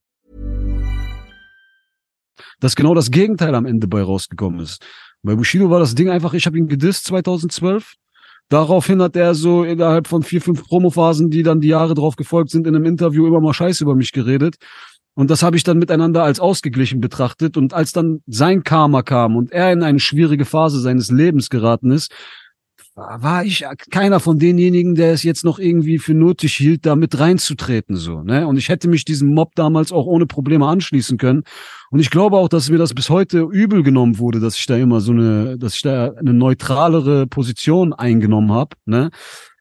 dass 2.59 2.75
genau 2.75 2.93
das 2.93 3.11
Gegenteil 3.11 3.55
am 3.55 3.65
Ende 3.65 3.87
bei 3.87 4.01
rausgekommen 4.01 4.59
ist. 4.59 4.85
Bei 5.23 5.35
Bushido 5.35 5.69
war 5.69 5.79
das 5.79 5.95
Ding 5.95 6.09
einfach, 6.09 6.33
ich 6.33 6.45
habe 6.45 6.57
ihn 6.57 6.67
gedisst 6.67 7.05
2012. 7.05 7.93
Daraufhin 8.49 9.01
hat 9.01 9.15
er 9.15 9.33
so 9.33 9.63
innerhalb 9.63 10.07
von 10.07 10.23
vier, 10.23 10.41
fünf 10.41 10.67
Promophasen, 10.67 11.29
die 11.29 11.43
dann 11.43 11.61
die 11.61 11.69
Jahre 11.69 11.93
drauf 11.93 12.15
gefolgt 12.15 12.49
sind, 12.49 12.67
in 12.67 12.75
einem 12.75 12.85
Interview 12.85 13.25
immer 13.27 13.39
mal 13.39 13.53
Scheiße 13.53 13.83
über 13.83 13.95
mich 13.95 14.11
geredet. 14.11 14.57
Und 15.13 15.29
das 15.29 15.43
habe 15.43 15.57
ich 15.57 15.63
dann 15.63 15.77
miteinander 15.77 16.23
als 16.23 16.39
ausgeglichen 16.39 16.99
betrachtet. 16.99 17.55
Und 17.55 17.73
als 17.73 17.91
dann 17.91 18.21
sein 18.27 18.63
Karma 18.63 19.03
kam 19.03 19.35
und 19.35 19.51
er 19.51 19.71
in 19.71 19.83
eine 19.83 19.99
schwierige 19.99 20.45
Phase 20.45 20.79
seines 20.79 21.11
Lebens 21.11 21.49
geraten 21.49 21.91
ist, 21.91 22.11
war 23.19 23.43
ich 23.45 23.65
keiner 23.89 24.19
von 24.19 24.39
denjenigen, 24.39 24.95
der 24.95 25.13
es 25.13 25.23
jetzt 25.23 25.43
noch 25.43 25.59
irgendwie 25.59 25.99
für 25.99 26.13
nötig 26.13 26.53
hielt, 26.53 26.85
da 26.85 26.95
mit 26.95 27.19
reinzutreten, 27.19 27.95
so, 27.95 28.21
ne? 28.23 28.47
Und 28.47 28.57
ich 28.57 28.69
hätte 28.69 28.87
mich 28.87 29.05
diesem 29.05 29.33
Mob 29.33 29.55
damals 29.55 29.91
auch 29.91 30.05
ohne 30.05 30.25
Probleme 30.25 30.67
anschließen 30.67 31.17
können. 31.17 31.43
Und 31.89 31.99
ich 31.99 32.09
glaube 32.09 32.37
auch, 32.37 32.49
dass 32.49 32.69
mir 32.69 32.77
das 32.77 32.93
bis 32.93 33.09
heute 33.09 33.47
übel 33.51 33.83
genommen 33.83 34.17
wurde, 34.17 34.39
dass 34.39 34.55
ich 34.57 34.65
da 34.65 34.75
immer 34.77 35.01
so 35.01 35.11
eine, 35.11 35.57
dass 35.57 35.75
ich 35.75 35.81
da 35.81 36.11
eine 36.11 36.33
neutralere 36.33 37.27
Position 37.27 37.93
eingenommen 37.93 38.51
habe, 38.51 38.75
ne? 38.85 39.09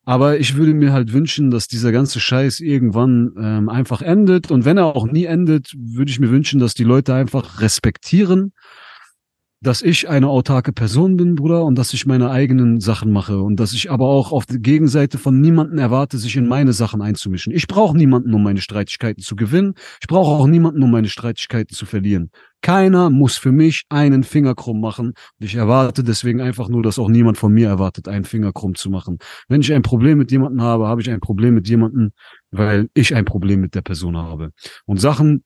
Aber 0.05 0.41
ich 0.41 0.57
würde 0.57 0.75
mir 0.75 0.93
halt 0.93 1.13
wünschen, 1.13 1.51
dass 1.51 1.69
dieser 1.69 1.93
ganze 1.93 2.21
Scheiß 2.21 2.61
irgendwann 2.61 3.33
ähm, 3.39 3.69
einfach 3.69 4.03
endet. 4.03 4.51
Und 4.51 4.65
wenn 4.65 4.77
er 4.77 4.97
auch 4.97 5.07
nie 5.07 5.27
endet, 5.27 5.73
würde 5.77 6.11
ich 6.11 6.19
mir 6.19 6.31
wünschen, 6.31 6.59
dass 6.59 6.75
die 6.75 6.85
Leute 6.85 7.15
einfach 7.15 7.61
respektieren, 7.61 8.53
dass 9.63 9.83
ich 9.83 10.09
eine 10.09 10.29
autarke 10.29 10.73
Person 10.73 11.19
bin, 11.19 11.35
Bruder, 11.35 11.67
und 11.67 11.77
dass 11.77 11.93
ich 11.93 12.07
meine 12.07 12.31
eigenen 12.31 12.81
Sachen 12.81 13.13
mache 13.13 13.43
und 13.43 13.57
dass 13.61 13.75
ich 13.75 13.91
aber 13.91 14.07
auch 14.07 14.33
auf 14.33 14.47
der 14.47 14.59
Gegenseite 14.59 15.19
von 15.19 15.39
niemanden 15.39 15.77
erwarte, 15.77 16.17
sich 16.17 16.35
in 16.37 16.49
meine 16.49 16.73
Sachen 16.73 17.03
einzumischen. 17.03 17.53
Ich 17.53 17.67
brauche 17.67 17.95
niemanden, 17.95 18.33
um 18.33 18.43
meine 18.43 18.63
Streitigkeiten 18.63 19.23
zu 19.23 19.37
gewinnen. 19.37 19.75
Ich 20.01 20.07
brauche 20.07 20.31
auch 20.31 20.47
niemanden, 20.47 20.83
um 20.83 20.91
meine 20.91 21.09
Streitigkeiten 21.09 21.77
zu 21.77 21.85
verlieren. 21.85 22.31
Keiner 22.63 23.11
muss 23.11 23.37
für 23.37 23.53
mich 23.53 23.85
einen 23.91 24.25
Finger 24.25 24.55
krumm 24.55 24.81
machen. 24.81 25.09
Und 25.09 25.47
ich 25.47 25.55
erwarte 25.57 26.05
deswegen 26.05 26.41
einfach 26.41 26.69
nur, 26.69 26.83
dass 26.83 26.99
auch 26.99 27.09
niemand 27.09 27.37
von 27.37 27.53
mir 27.53 27.69
erwartet, 27.69 28.09
einen 28.09 28.25
Finger 28.25 28.55
krumm 28.55 28.75
zu 28.77 28.89
machen. 28.89 29.19
Wenn 29.49 29.61
ich 29.61 29.73
ein 29.75 29.83
Problem 29.83 30.17
mit 30.17 30.31
jemandem 30.31 30.63
habe, 30.63 30.87
habe 30.87 31.03
ich 31.03 31.11
ein 31.11 31.21
Problem 31.21 31.53
mit 31.55 31.69
jemandem, 31.69 32.13
weil 32.51 32.89
ich 32.95 33.15
ein 33.15 33.27
Problem 33.27 33.61
mit 33.61 33.75
der 33.75 33.83
Person 33.83 34.17
habe. 34.17 34.53
Und 34.87 35.03
Sachen, 35.03 35.45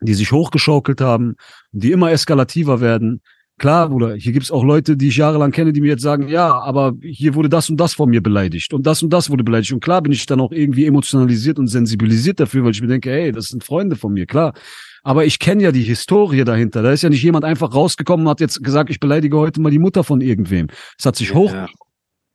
die 0.00 0.14
sich 0.14 0.32
hochgeschaukelt 0.32 1.00
haben, 1.00 1.36
die 1.70 1.92
immer 1.92 2.10
eskalativer 2.10 2.80
werden, 2.80 3.20
Klar, 3.58 3.88
Bruder, 3.90 4.14
hier 4.16 4.32
gibt's 4.32 4.50
auch 4.50 4.64
Leute, 4.64 4.96
die 4.96 5.08
ich 5.08 5.18
jahrelang 5.18 5.52
kenne, 5.52 5.72
die 5.72 5.80
mir 5.80 5.90
jetzt 5.90 6.02
sagen, 6.02 6.26
ja, 6.26 6.52
aber 6.52 6.94
hier 7.00 7.34
wurde 7.34 7.48
das 7.48 7.70
und 7.70 7.76
das 7.76 7.94
von 7.94 8.10
mir 8.10 8.20
beleidigt 8.20 8.74
und 8.74 8.86
das 8.86 9.02
und 9.02 9.12
das 9.12 9.30
wurde 9.30 9.44
beleidigt. 9.44 9.72
Und 9.72 9.84
klar 9.84 10.02
bin 10.02 10.10
ich 10.10 10.26
dann 10.26 10.40
auch 10.40 10.50
irgendwie 10.50 10.86
emotionalisiert 10.86 11.58
und 11.58 11.68
sensibilisiert 11.68 12.40
dafür, 12.40 12.64
weil 12.64 12.72
ich 12.72 12.82
mir 12.82 12.88
denke, 12.88 13.10
hey, 13.10 13.30
das 13.30 13.48
sind 13.48 13.62
Freunde 13.62 13.94
von 13.94 14.12
mir, 14.12 14.26
klar. 14.26 14.52
Aber 15.04 15.24
ich 15.24 15.38
kenne 15.38 15.62
ja 15.62 15.72
die 15.72 15.82
Historie 15.82 16.44
dahinter. 16.44 16.82
Da 16.82 16.92
ist 16.92 17.02
ja 17.02 17.08
nicht 17.08 17.22
jemand 17.22 17.44
einfach 17.44 17.74
rausgekommen 17.74 18.26
und 18.26 18.30
hat 18.30 18.40
jetzt 18.40 18.62
gesagt, 18.62 18.88
ich 18.90 19.00
beleidige 19.00 19.36
heute 19.36 19.60
mal 19.60 19.70
die 19.70 19.80
Mutter 19.80 20.04
von 20.04 20.20
irgendwem. 20.20 20.68
Es 20.98 21.06
hat 21.06 21.16
sich 21.16 21.30
ja, 21.30 21.34
hoch, 21.34 21.52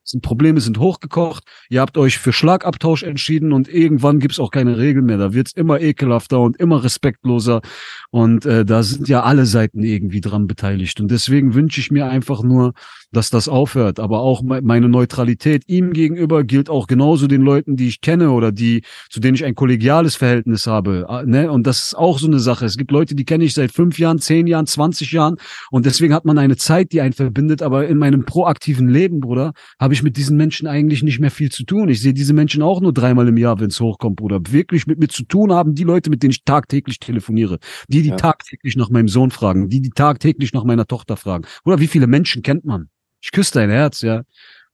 sind 0.10 0.22
Probleme 0.22 0.62
sind 0.62 0.80
hochgekocht, 0.80 1.44
ihr 1.70 1.82
habt 1.82 1.98
euch 1.98 2.18
für 2.18 2.34
Schlagabtausch 2.34 3.04
entschieden 3.04 3.54
und 3.54 3.68
irgendwann 3.68 4.20
gibt's 4.20 4.40
auch 4.40 4.52
keine 4.52 4.78
Regeln 4.78 5.06
mehr. 5.06 5.18
Da 5.18 5.34
wird's 5.34 5.52
immer 5.54 5.82
ekelhafter 5.82 6.40
und 6.40 6.58
immer 6.58 6.84
respektloser. 6.84 7.62
Und 8.10 8.46
äh, 8.46 8.66
da 8.66 8.84
sind 8.84 9.08
ja 9.08 9.24
alle 9.24 9.46
Seiten 9.46 9.84
irgendwie 9.84 10.22
dran 10.22 10.48
beteiligt. 10.48 11.00
Und 11.00 11.12
deswegen 11.12 11.54
wünsche 11.54 11.80
ich 11.80 11.92
mir 11.92 12.08
einfach 12.08 12.42
nur, 12.42 12.74
dass 13.12 13.30
das 13.30 13.48
aufhört. 13.48 14.00
Aber 14.00 14.20
auch 14.22 14.42
meine 14.44 14.90
Neutralität 14.90 15.64
ihm 15.68 15.94
gegenüber 15.94 16.44
gilt 16.44 16.70
auch 16.70 16.88
genauso 16.88 17.28
den 17.28 17.42
Leuten, 17.42 17.76
die 17.76 17.88
ich 17.88 18.02
kenne 18.02 18.32
oder 18.32 18.52
die, 18.52 18.84
zu 19.10 19.20
denen 19.20 19.36
ich 19.36 19.46
ein 19.46 19.56
kollegiales 19.56 20.16
Verhältnis 20.16 20.68
habe. 20.68 21.06
Ah, 21.08 21.24
ne? 21.24 21.52
Und 21.52 21.68
das 21.68 21.86
ist 21.86 21.98
auch 21.98 22.20
so 22.20 22.28
eine 22.28 22.40
Sache. 22.40 22.66
Es 22.66 22.78
gibt 22.78 22.92
Leute, 22.92 23.16
die 23.16 23.26
kenne 23.26 23.44
ich 23.44 23.54
seit 23.54 23.72
fünf 23.72 24.00
Jahren, 24.00 24.20
zehn 24.20 24.48
Jahren, 24.48 24.68
zwanzig 24.68 25.12
Jahren. 25.12 25.38
Und 25.72 25.86
deswegen 25.86 26.14
hat 26.14 26.26
man 26.26 26.38
eine 26.38 26.58
Zeit, 26.58 26.92
die 26.92 27.02
einen 27.02 27.14
verbindet. 27.14 27.62
Aber 27.62 27.88
in 27.88 27.98
meinem 27.98 28.26
proaktiven 28.26 28.90
Leben, 28.90 29.20
Bruder, 29.20 29.54
habe 29.80 29.94
ich 29.94 29.97
mit 30.04 30.18
diesen 30.18 30.38
Menschen 30.38 30.68
eigentlich 30.68 31.04
nicht 31.04 31.20
mehr 31.20 31.32
viel 31.32 31.52
zu 31.52 31.64
tun. 31.64 31.90
Ich 31.90 32.02
sehe 32.02 32.14
diese 32.14 32.34
Menschen 32.34 32.62
auch 32.62 32.82
nur 32.82 32.94
dreimal 32.94 33.28
im 33.28 33.38
Jahr, 33.38 33.60
wenn 33.60 33.68
es 33.68 33.80
hochkommt, 33.80 34.18
Bruder. 34.18 34.40
Wirklich 34.50 34.88
mit 34.88 35.00
mir 35.00 35.08
zu 35.08 35.24
tun 35.24 35.52
haben 35.52 35.76
die 35.76 35.84
Leute, 35.84 36.10
mit 36.10 36.24
denen 36.24 36.32
ich 36.32 36.44
tagtäglich 36.44 37.00
telefoniere. 37.00 37.60
Die, 37.88 38.02
die 38.02 38.10
ja. 38.10 38.16
tagtäglich 38.16 38.76
nach 38.76 38.90
meinem 38.90 39.08
Sohn 39.08 39.32
fragen. 39.32 39.70
Die, 39.70 39.82
die 39.82 39.90
tagtäglich 39.90 40.54
nach 40.54 40.64
meiner 40.64 40.88
Tochter 40.88 41.18
fragen. 41.18 41.46
Oder 41.66 41.80
wie 41.80 41.88
viele 41.88 42.08
Menschen 42.08 42.42
kennt 42.42 42.66
man? 42.66 42.90
Ich 43.22 43.32
küsse 43.32 43.54
dein 43.54 43.70
Herz, 43.70 44.02
ja. 44.02 44.24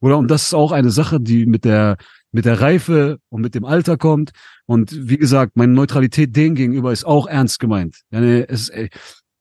Oder 0.00 0.18
und 0.18 0.30
das 0.30 0.44
ist 0.44 0.54
auch 0.54 0.72
eine 0.72 0.90
Sache, 0.90 1.20
die 1.20 1.46
mit 1.46 1.64
der 1.64 1.96
mit 2.30 2.46
der 2.46 2.60
Reife 2.60 3.18
und 3.28 3.42
mit 3.42 3.54
dem 3.54 3.64
Alter 3.64 3.96
kommt. 3.96 4.32
Und 4.66 5.08
wie 5.08 5.18
gesagt, 5.18 5.56
meine 5.56 5.72
Neutralität 5.72 6.34
denen 6.34 6.56
gegenüber 6.56 6.90
ist 6.90 7.04
auch 7.04 7.28
ernst 7.28 7.60
gemeint. 7.60 8.00
Es, 8.10 8.72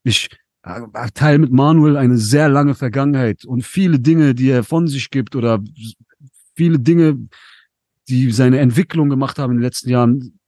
ich 0.04 0.30
teile 1.14 1.40
mit 1.40 1.52
Manuel 1.52 1.98
eine 1.98 2.18
sehr 2.18 2.50
lange 2.50 2.76
Vergangenheit 2.76 3.46
und 3.46 3.64
viele 3.66 4.00
Dinge, 4.00 4.34
die 4.34 4.50
er 4.50 4.64
von 4.64 4.88
sich 4.88 5.10
gibt 5.10 5.36
oder 5.36 5.62
viele 6.56 6.80
Dinge, 6.80 7.28
die 8.08 8.32
seine 8.32 8.60
Entwicklung 8.60 9.10
gemacht 9.10 9.40
haben 9.40 9.52
in 9.52 9.58
den 9.58 9.64
letzten 9.64 9.90
Jahren, 9.90 10.40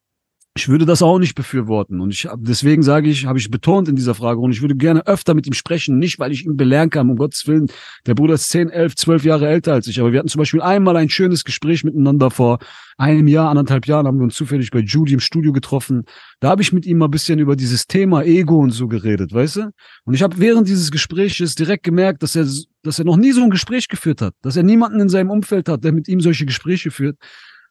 ich 0.57 0.69
würde 0.69 0.85
das 0.85 1.01
auch 1.01 1.19
nicht 1.19 1.35
befürworten. 1.35 1.99
Und 1.99 2.11
ich 2.11 2.29
deswegen 2.37 2.81
sage 2.81 3.09
ich, 3.09 3.25
habe 3.25 3.37
ich 3.37 3.51
betont 3.51 3.89
in 3.89 3.97
dieser 3.97 4.15
Frage, 4.15 4.39
und 4.39 4.51
ich 4.51 4.61
würde 4.61 4.75
gerne 4.75 5.05
öfter 5.05 5.33
mit 5.33 5.45
ihm 5.45 5.53
sprechen, 5.53 5.99
nicht 5.99 6.17
weil 6.17 6.31
ich 6.31 6.45
ihn 6.45 6.55
belehren 6.55 6.89
kann, 6.89 7.09
um 7.09 7.17
Gottes 7.17 7.45
Willen. 7.45 7.67
Der 8.05 8.15
Bruder 8.15 8.35
ist 8.35 8.49
10, 8.49 8.69
11, 8.69 8.95
12 8.95 9.25
Jahre 9.25 9.49
älter 9.49 9.73
als 9.73 9.87
ich. 9.87 9.99
Aber 9.99 10.13
wir 10.13 10.19
hatten 10.19 10.29
zum 10.29 10.39
Beispiel 10.39 10.61
einmal 10.61 10.95
ein 10.95 11.09
schönes 11.09 11.43
Gespräch 11.43 11.83
miteinander 11.83 12.31
vor 12.31 12.59
einem 12.97 13.27
Jahr, 13.27 13.49
anderthalb 13.49 13.85
Jahren 13.87 14.07
haben 14.07 14.19
wir 14.19 14.23
uns 14.23 14.35
zufällig 14.35 14.71
bei 14.71 14.79
Judy 14.79 15.13
im 15.13 15.19
Studio 15.19 15.51
getroffen. 15.51 16.05
Da 16.39 16.47
habe 16.49 16.61
ich 16.61 16.71
mit 16.71 16.85
ihm 16.85 16.99
mal 16.99 17.07
ein 17.07 17.11
bisschen 17.11 17.39
über 17.39 17.57
dieses 17.57 17.87
Thema 17.87 18.23
Ego 18.23 18.57
und 18.57 18.71
so 18.71 18.87
geredet, 18.87 19.33
weißt 19.33 19.57
du? 19.57 19.71
Und 20.05 20.13
ich 20.13 20.23
habe 20.23 20.39
während 20.39 20.69
dieses 20.69 20.89
Gespräches 20.89 21.55
direkt 21.55 21.83
gemerkt, 21.83 22.23
dass 22.23 22.37
er, 22.37 22.47
dass 22.83 22.99
er 22.99 23.03
noch 23.03 23.17
nie 23.17 23.33
so 23.33 23.43
ein 23.43 23.49
Gespräch 23.49 23.89
geführt 23.89 24.21
hat, 24.21 24.33
dass 24.41 24.55
er 24.55 24.63
niemanden 24.63 25.01
in 25.01 25.09
seinem 25.09 25.31
Umfeld 25.31 25.67
hat, 25.67 25.83
der 25.83 25.91
mit 25.91 26.07
ihm 26.07 26.21
solche 26.21 26.45
Gespräche 26.45 26.91
führt. 26.91 27.17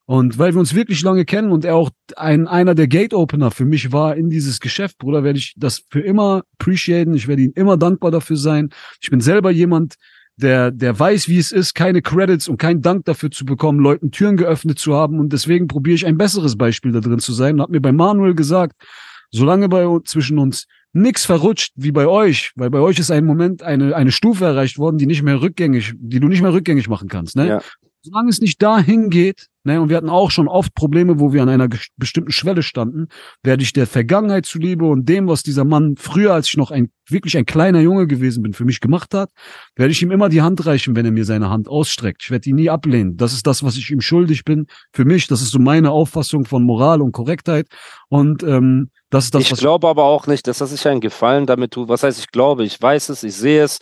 Und 0.06 0.38
weil 0.38 0.52
wir 0.52 0.60
uns 0.60 0.74
wirklich 0.74 1.02
lange 1.02 1.24
kennen 1.24 1.50
und 1.50 1.64
er 1.64 1.76
auch 1.76 1.90
ein, 2.16 2.46
einer 2.46 2.74
der 2.74 2.88
Gate-Opener 2.88 3.50
für 3.50 3.64
mich 3.64 3.90
war 3.90 4.16
in 4.16 4.28
dieses 4.28 4.60
Geschäft, 4.60 4.98
Bruder, 4.98 5.24
werde 5.24 5.38
ich 5.38 5.54
das 5.56 5.82
für 5.90 6.00
immer 6.00 6.42
appreciaten. 6.58 7.14
Ich 7.14 7.26
werde 7.26 7.42
ihm 7.42 7.52
immer 7.54 7.78
dankbar 7.78 8.10
dafür 8.10 8.36
sein. 8.36 8.68
Ich 9.00 9.10
bin 9.10 9.20
selber 9.20 9.50
jemand, 9.50 9.94
der, 10.36 10.72
der 10.72 10.98
weiß, 10.98 11.28
wie 11.28 11.38
es 11.38 11.52
ist, 11.52 11.74
keine 11.74 12.02
Credits 12.02 12.48
und 12.48 12.58
keinen 12.58 12.82
Dank 12.82 13.06
dafür 13.06 13.30
zu 13.30 13.46
bekommen, 13.46 13.78
Leuten 13.78 14.10
Türen 14.10 14.36
geöffnet 14.36 14.78
zu 14.78 14.94
haben. 14.94 15.18
Und 15.18 15.32
deswegen 15.32 15.68
probiere 15.68 15.94
ich 15.94 16.04
ein 16.04 16.18
besseres 16.18 16.58
Beispiel 16.58 16.92
da 16.92 17.00
drin 17.00 17.20
zu 17.20 17.32
sein. 17.32 17.54
Und 17.54 17.62
habe 17.62 17.72
mir 17.72 17.80
bei 17.80 17.92
Manuel 17.92 18.34
gesagt, 18.34 18.74
solange 19.30 19.70
bei 19.70 19.86
zwischen 20.04 20.38
uns 20.38 20.66
nichts 20.92 21.24
verrutscht 21.24 21.72
wie 21.76 21.92
bei 21.92 22.06
euch, 22.06 22.52
weil 22.56 22.70
bei 22.70 22.78
euch 22.80 22.98
ist 22.98 23.10
ein 23.10 23.24
Moment 23.24 23.62
eine, 23.62 23.96
eine 23.96 24.12
Stufe 24.12 24.44
erreicht 24.44 24.78
worden, 24.78 24.98
die 24.98 25.06
nicht 25.06 25.22
mehr 25.22 25.40
rückgängig, 25.40 25.94
die 25.96 26.20
du 26.20 26.28
nicht 26.28 26.42
mehr 26.42 26.52
rückgängig 26.52 26.88
machen 26.88 27.08
kannst. 27.08 27.36
Ne? 27.36 27.48
Ja 27.48 27.62
solange 28.04 28.28
es 28.28 28.40
nicht 28.40 28.62
dahin 28.62 29.08
geht, 29.08 29.46
ne, 29.64 29.80
und 29.80 29.88
wir 29.88 29.96
hatten 29.96 30.10
auch 30.10 30.30
schon 30.30 30.46
oft 30.46 30.74
Probleme, 30.74 31.18
wo 31.20 31.32
wir 31.32 31.42
an 31.42 31.48
einer 31.48 31.68
bestimmten 31.96 32.32
Schwelle 32.32 32.62
standen, 32.62 33.08
werde 33.42 33.62
ich 33.62 33.72
der 33.72 33.86
Vergangenheit 33.86 34.44
zuliebe 34.44 34.84
und 34.84 35.08
dem, 35.08 35.26
was 35.26 35.42
dieser 35.42 35.64
Mann 35.64 35.96
früher, 35.96 36.34
als 36.34 36.48
ich 36.48 36.56
noch 36.58 36.70
ein 36.70 36.90
wirklich 37.08 37.36
ein 37.36 37.46
kleiner 37.46 37.80
Junge 37.80 38.06
gewesen 38.06 38.42
bin, 38.42 38.52
für 38.52 38.66
mich 38.66 38.80
gemacht 38.80 39.14
hat, 39.14 39.30
werde 39.74 39.92
ich 39.92 40.02
ihm 40.02 40.10
immer 40.10 40.28
die 40.28 40.42
Hand 40.42 40.64
reichen, 40.66 40.94
wenn 40.96 41.06
er 41.06 41.12
mir 41.12 41.24
seine 41.24 41.48
Hand 41.48 41.66
ausstreckt. 41.66 42.22
Ich 42.22 42.30
werde 42.30 42.48
ihn 42.48 42.56
nie 42.56 42.70
ablehnen. 42.70 43.16
Das 43.16 43.32
ist 43.32 43.46
das, 43.46 43.62
was 43.62 43.76
ich 43.76 43.90
ihm 43.90 44.00
schuldig 44.00 44.44
bin. 44.44 44.66
Für 44.92 45.04
mich, 45.04 45.26
das 45.26 45.40
ist 45.40 45.50
so 45.50 45.58
meine 45.58 45.90
Auffassung 45.90 46.44
von 46.44 46.62
Moral 46.62 47.00
und 47.00 47.12
Korrektheit. 47.12 47.68
Und 48.08 48.42
ähm, 48.42 48.90
das 49.10 49.24
ist 49.24 49.34
das, 49.34 49.50
ich 49.50 49.58
glaube 49.58 49.88
aber 49.88 50.04
auch 50.04 50.26
nicht, 50.26 50.46
dass 50.46 50.58
das 50.58 50.70
sich 50.70 50.86
einen 50.88 51.00
Gefallen 51.00 51.46
damit 51.46 51.72
tut. 51.72 51.88
Was 51.88 52.02
heißt, 52.02 52.18
ich 52.18 52.30
glaube, 52.30 52.64
ich 52.64 52.80
weiß 52.80 53.08
es, 53.10 53.22
ich 53.22 53.34
sehe 53.34 53.64
es 53.64 53.78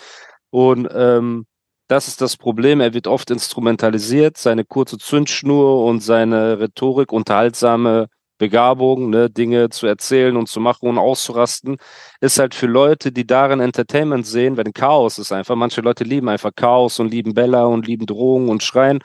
und 0.50 0.88
ähm, 0.93 1.47
das 1.93 2.09
ist 2.09 2.23
das 2.23 2.39
Problem. 2.39 2.81
Er 2.81 2.95
wird 2.95 3.07
oft 3.07 3.31
instrumentalisiert, 3.31 4.39
seine 4.39 4.65
kurze 4.65 4.97
Zündschnur 4.97 5.85
und 5.85 6.01
seine 6.01 6.59
Rhetorik, 6.59 7.13
unterhaltsame 7.13 8.09
Begabung, 8.39 9.11
ne, 9.11 9.29
Dinge 9.29 9.69
zu 9.69 9.87
erzählen 9.87 10.39
und 10.39 10.49
zu 10.49 10.59
machen 10.59 10.89
und 10.89 10.97
auszurasten, 10.97 11.77
ist 12.23 12.39
halt 12.39 12.55
für 12.55 12.67
Leute, 12.67 13.13
die 13.13 13.27
darin 13.27 13.61
Entertainment 13.61 14.27
sehen, 14.27 14.57
wenn 14.57 14.73
Chaos 14.73 15.19
ist 15.19 15.33
einfach. 15.33 15.55
Manche 15.55 15.83
Leute 15.83 16.03
lieben 16.03 16.31
einfach 16.31 16.53
Chaos 16.57 16.99
und 16.99 17.11
lieben 17.11 17.35
Bella 17.35 17.67
und 17.67 17.87
lieben 17.87 18.07
Drohungen 18.07 18.49
und 18.49 18.63
Schreien. 18.63 19.01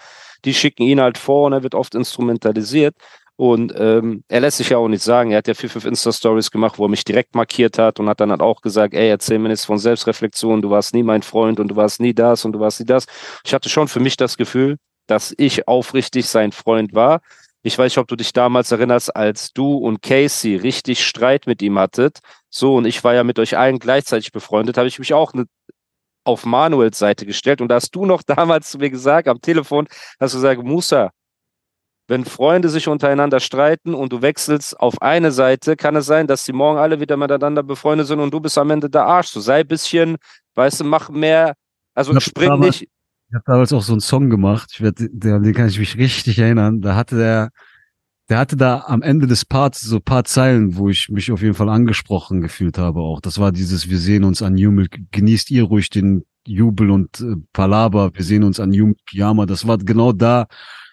Die 0.46 0.54
schicken 0.54 0.84
ihn 0.84 1.02
halt 1.02 1.18
vor 1.18 1.48
und 1.48 1.54
er 1.54 1.64
wird 1.64 1.76
oft 1.76 1.94
instrumentalisiert. 1.94 2.96
Und 3.38 3.72
ähm, 3.78 4.24
er 4.28 4.40
lässt 4.40 4.58
sich 4.58 4.70
ja 4.70 4.78
auch 4.78 4.88
nicht 4.88 5.04
sagen. 5.04 5.32
Er 5.32 5.38
hat 5.38 5.48
ja 5.48 5.54
vier, 5.54 5.70
fünf 5.70 5.86
Insta-Stories 5.86 6.50
gemacht, 6.50 6.80
wo 6.80 6.86
er 6.86 6.90
mich 6.90 7.06
direkt 7.06 7.36
markiert 7.36 7.78
hat 7.78 8.00
und 8.00 8.10
hat 8.10 8.20
dann 8.20 8.32
halt 8.32 8.42
auch 8.42 8.62
gesagt, 8.62 8.96
ey, 8.96 9.10
erzähl 9.10 9.38
mir 9.38 9.50
nichts 9.50 9.64
von 9.64 9.78
Selbstreflexion, 9.78 10.64
du 10.64 10.72
warst 10.72 10.96
nie 10.96 11.04
mein 11.04 11.22
Freund 11.22 11.60
und 11.60 11.68
du 11.68 11.76
warst 11.76 12.02
nie 12.02 12.16
das 12.16 12.46
und 12.46 12.54
du 12.54 12.60
warst 12.60 12.80
nie 12.80 12.88
das. 12.88 13.06
Ich 13.46 13.54
hatte 13.54 13.70
schon 13.70 13.88
für 13.88 14.00
mich 14.00 14.18
das 14.18 14.38
Gefühl, 14.38 14.78
dass 15.06 15.36
ich 15.38 15.68
aufrichtig 15.68 16.28
sein 16.28 16.52
Freund 16.52 16.96
war. 16.96 17.22
Ich 17.62 17.78
weiß 17.78 17.92
nicht, 17.92 17.98
ob 18.00 18.08
du 18.08 18.16
dich 18.16 18.34
damals 18.34 18.72
erinnerst, 18.72 19.16
als 19.16 19.54
du 19.54 19.78
und 19.78 20.02
Casey 20.02 20.56
richtig 20.56 21.06
Streit 21.06 21.46
mit 21.46 21.62
ihm 21.62 21.78
hattet. 21.78 22.20
So, 22.50 22.78
und 22.78 22.86
ich 22.86 23.04
war 23.04 23.14
ja 23.14 23.24
mit 23.24 23.38
euch 23.38 23.56
allen 23.56 23.78
gleichzeitig 23.78 24.32
befreundet, 24.32 24.78
habe 24.78 24.88
ich 24.88 24.98
mich 24.98 25.14
auch 25.14 25.34
ne, 25.34 25.46
auf 26.24 26.46
Manuels 26.46 26.98
Seite 26.98 27.26
gestellt. 27.26 27.62
Und 27.62 27.70
da 27.70 27.76
hast 27.76 27.92
du 27.92 28.06
noch 28.06 28.24
damals 28.26 28.72
zu 28.72 28.80
mir 28.80 28.90
gesagt, 28.90 29.28
am 29.28 29.42
Telefon, 29.42 29.88
hast 30.20 30.34
du 30.34 30.38
gesagt, 30.40 30.64
Musa, 30.64 31.12
wenn 32.08 32.24
Freunde 32.24 32.70
sich 32.70 32.88
untereinander 32.88 33.40
streiten 33.40 33.94
und 33.94 34.14
du 34.14 34.22
wechselst 34.22 34.80
auf 34.80 35.02
eine 35.02 35.32
Seite, 35.32 35.76
kann 35.76 35.96
es 35.98 36.06
sein, 36.06 36.26
dass 36.28 36.46
sie 36.46 36.54
morgen 36.54 36.80
alle 36.80 37.00
wieder 37.00 37.18
miteinander 37.18 37.64
befreundet 37.64 38.08
sind 38.08 38.20
und 38.20 38.34
du 38.34 38.40
bist 38.40 38.58
am 38.58 38.72
Ende 38.72 38.90
der 38.90 39.06
Arsch. 39.06 39.28
So 39.28 39.42
sei 39.42 39.60
ein 39.62 39.68
bisschen, 39.68 40.18
weißt 40.56 40.80
du, 40.80 40.84
mach 40.86 41.10
mehr, 41.10 41.56
also 41.94 42.18
spring 42.20 42.50
damals, 42.50 42.82
nicht. 42.82 42.90
Ich 43.30 43.36
habe 43.36 43.44
damals 43.46 43.74
auch 43.74 43.82
so 43.82 43.92
einen 43.92 44.00
Song 44.00 44.30
gemacht, 44.30 44.72
ich 44.74 44.82
werd, 44.82 45.00
den 45.00 45.54
kann 45.54 45.68
ich 45.68 45.80
mich 45.80 45.98
richtig 45.98 46.40
erinnern. 46.40 46.80
Da 46.80 46.96
hatte 46.96 47.18
der, 47.18 47.50
der 48.30 48.38
hatte 48.38 48.56
da 48.56 48.86
am 48.88 49.02
Ende 49.02 49.28
des 49.28 49.44
Parts 49.44 49.82
so 49.82 50.00
paar 50.00 50.24
Zeilen, 50.24 50.78
wo 50.78 50.90
ich 50.90 51.10
mich 51.10 51.30
auf 51.32 51.42
jeden 51.42 51.56
Fall 51.56 51.70
angesprochen 51.70 52.40
gefühlt 52.40 52.78
habe 52.78 53.02
auch. 53.02 53.20
Das 53.20 53.38
war 53.38 53.52
dieses, 53.52 53.90
wir 53.90 53.98
sehen 53.98 54.24
uns 54.24 54.42
an 54.42 54.58
Jubel, 54.58 54.88
genießt 55.12 55.52
ihr 55.52 55.64
ruhig 55.64 55.90
den 55.90 56.26
Jubel 56.46 56.90
und 56.90 57.20
äh, 57.20 57.36
Palaber, 57.52 58.12
wir 58.14 58.24
sehen 58.24 58.46
uns 58.46 58.62
an 58.62 58.72
Jubel, 58.72 58.96
Pyjama. 59.06 59.46
Das 59.46 59.68
war 59.68 59.78
genau 59.78 60.14
da, 60.14 60.48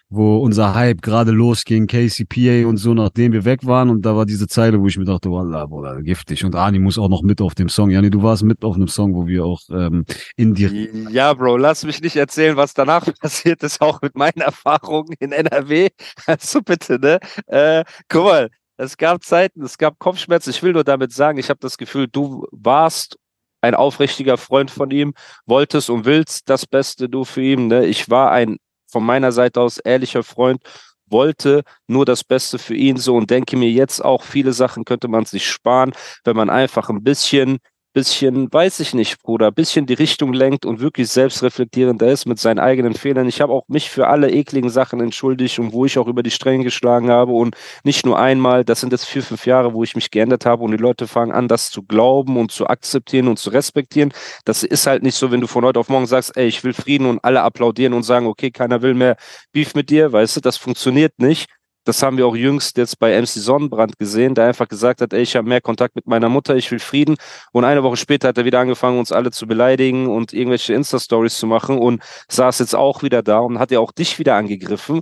wo 0.09 0.37
unser 0.37 0.75
Hype 0.75 1.01
gerade 1.01 1.31
losging, 1.31 1.87
KCPA 1.87 2.67
und 2.67 2.77
so, 2.77 2.93
nachdem 2.93 3.33
wir 3.33 3.43
weg 3.43 3.65
waren. 3.65 3.89
Und 3.89 4.05
da 4.05 4.15
war 4.15 4.25
diese 4.25 4.47
Zeile, 4.47 4.79
wo 4.79 4.87
ich 4.87 4.97
mir 4.97 5.05
dachte, 5.05 5.31
Wallah, 5.31 5.65
Bruder, 5.65 6.01
giftig. 6.01 6.45
Und 6.45 6.55
Ani 6.55 6.79
muss 6.79 6.97
auch 6.97 7.09
noch 7.09 7.23
mit 7.23 7.41
auf 7.41 7.55
dem 7.55 7.69
Song. 7.69 7.89
Jani, 7.89 8.09
du 8.09 8.21
warst 8.21 8.43
mit 8.43 8.63
auf 8.63 8.75
einem 8.75 8.87
Song, 8.87 9.15
wo 9.15 9.25
wir 9.27 9.45
auch 9.45 9.61
ähm, 9.71 10.05
in 10.35 10.53
die... 10.53 10.89
Ja, 11.09 11.33
Bro, 11.33 11.57
lass 11.57 11.83
mich 11.83 12.01
nicht 12.01 12.15
erzählen, 12.15 12.55
was 12.55 12.73
danach 12.73 13.05
passiert 13.19 13.63
ist, 13.63 13.81
auch 13.81 14.01
mit 14.01 14.15
meinen 14.15 14.41
Erfahrungen 14.41 15.13
in 15.19 15.31
NRW. 15.31 15.89
Also 16.27 16.61
bitte, 16.61 16.99
ne? 16.99 17.19
Äh, 17.47 17.83
guck 18.09 18.25
mal, 18.25 18.49
es 18.77 18.97
gab 18.97 19.23
Zeiten, 19.23 19.63
es 19.63 19.77
gab 19.77 19.99
Kopfschmerzen. 19.99 20.49
Ich 20.49 20.61
will 20.63 20.73
nur 20.73 20.83
damit 20.83 21.13
sagen, 21.13 21.37
ich 21.37 21.49
habe 21.49 21.59
das 21.61 21.77
Gefühl, 21.77 22.07
du 22.07 22.47
warst 22.51 23.17
ein 23.61 23.75
aufrichtiger 23.75 24.37
Freund 24.37 24.71
von 24.71 24.91
ihm, 24.91 25.13
wolltest 25.45 25.89
und 25.89 26.05
willst 26.05 26.49
das 26.49 26.65
Beste 26.65 27.09
du 27.09 27.25
für 27.25 27.41
ihn. 27.41 27.67
Ne? 27.67 27.85
Ich 27.85 28.09
war 28.09 28.31
ein 28.31 28.57
von 28.95 29.05
meiner 29.05 29.33
Seite 29.33 29.59
aus 29.59 29.77
ehrlicher 29.77 30.23
Freund, 30.23 30.61
wollte 31.07 31.63
nur 31.85 32.05
das 32.05 32.23
Beste 32.23 32.57
für 32.57 32.75
ihn 32.75 32.95
so 32.95 33.17
und 33.17 33.29
denke 33.29 33.57
mir 33.57 33.69
jetzt 33.69 33.99
auch, 33.99 34.23
viele 34.23 34.53
Sachen 34.53 34.85
könnte 34.85 35.09
man 35.09 35.25
sich 35.25 35.49
sparen, 35.49 35.91
wenn 36.23 36.37
man 36.37 36.49
einfach 36.49 36.87
ein 36.87 37.03
bisschen 37.03 37.59
bisschen, 37.95 38.51
weiß 38.51 38.81
ich 38.81 38.93
nicht, 38.93 39.23
Bruder, 39.23 39.53
bisschen 39.53 39.85
die 39.85 39.93
Richtung 39.93 40.33
lenkt 40.33 40.65
und 40.65 40.81
wirklich 40.81 41.07
selbstreflektierender 41.07 42.07
ist 42.11 42.25
mit 42.25 42.39
seinen 42.39 42.59
eigenen 42.59 42.93
Fehlern. 42.93 43.25
Ich 43.29 43.39
habe 43.39 43.53
auch 43.53 43.63
mich 43.69 43.89
für 43.89 44.07
alle 44.07 44.29
ekligen 44.29 44.69
Sachen 44.69 44.99
entschuldigt 44.99 45.59
und 45.59 45.71
wo 45.71 45.85
ich 45.85 45.97
auch 45.97 46.07
über 46.07 46.21
die 46.21 46.29
Stränge 46.29 46.65
geschlagen 46.65 47.09
habe 47.09 47.31
und 47.31 47.55
nicht 47.85 48.05
nur 48.05 48.19
einmal, 48.19 48.65
das 48.65 48.81
sind 48.81 48.91
jetzt 48.91 49.05
vier, 49.05 49.23
fünf 49.23 49.45
Jahre, 49.45 49.73
wo 49.73 49.81
ich 49.81 49.95
mich 49.95 50.11
geändert 50.11 50.45
habe 50.45 50.63
und 50.63 50.71
die 50.71 50.77
Leute 50.77 51.07
fangen 51.07 51.31
an, 51.31 51.47
das 51.47 51.71
zu 51.71 51.83
glauben 51.83 52.35
und 52.35 52.51
zu 52.51 52.67
akzeptieren 52.67 53.29
und 53.29 53.39
zu 53.39 53.49
respektieren. 53.49 54.11
Das 54.43 54.63
ist 54.63 54.87
halt 54.87 55.01
nicht 55.01 55.15
so, 55.15 55.31
wenn 55.31 55.39
du 55.39 55.47
von 55.47 55.63
heute 55.63 55.79
auf 55.79 55.87
morgen 55.87 56.05
sagst, 56.05 56.35
ey, 56.35 56.47
ich 56.47 56.65
will 56.65 56.73
Frieden 56.73 57.07
und 57.07 57.23
alle 57.23 57.43
applaudieren 57.43 57.93
und 57.93 58.03
sagen, 58.03 58.27
okay, 58.27 58.51
keiner 58.51 58.81
will 58.81 58.93
mehr 58.93 59.15
Beef 59.53 59.73
mit 59.73 59.89
dir, 59.89 60.11
weißt 60.11 60.35
du, 60.35 60.41
das 60.41 60.57
funktioniert 60.57 61.13
nicht. 61.17 61.47
Das 61.85 62.01
haben 62.03 62.17
wir 62.17 62.27
auch 62.27 62.35
jüngst 62.35 62.77
jetzt 62.77 62.99
bei 62.99 63.19
MC 63.19 63.27
Sonnenbrand 63.27 63.97
gesehen, 63.99 64.35
der 64.35 64.47
einfach 64.47 64.67
gesagt 64.67 65.01
hat, 65.01 65.13
ey, 65.13 65.21
ich 65.21 65.35
habe 65.35 65.47
mehr 65.47 65.61
Kontakt 65.61 65.95
mit 65.95 66.07
meiner 66.07 66.29
Mutter, 66.29 66.55
ich 66.55 66.69
will 66.71 66.79
Frieden. 66.79 67.15
Und 67.51 67.63
eine 67.63 67.83
Woche 67.83 67.97
später 67.97 68.27
hat 68.27 68.37
er 68.37 68.45
wieder 68.45 68.59
angefangen, 68.59 68.99
uns 68.99 69.11
alle 69.11 69.31
zu 69.31 69.47
beleidigen 69.47 70.07
und 70.07 70.33
irgendwelche 70.33 70.73
Insta-Stories 70.73 71.37
zu 71.37 71.47
machen 71.47 71.77
und 71.77 72.01
saß 72.27 72.59
jetzt 72.59 72.75
auch 72.75 73.03
wieder 73.03 73.21
da 73.23 73.39
und 73.39 73.59
hat 73.59 73.71
ja 73.71 73.79
auch 73.79 73.91
dich 73.91 74.19
wieder 74.19 74.35
angegriffen. 74.35 75.01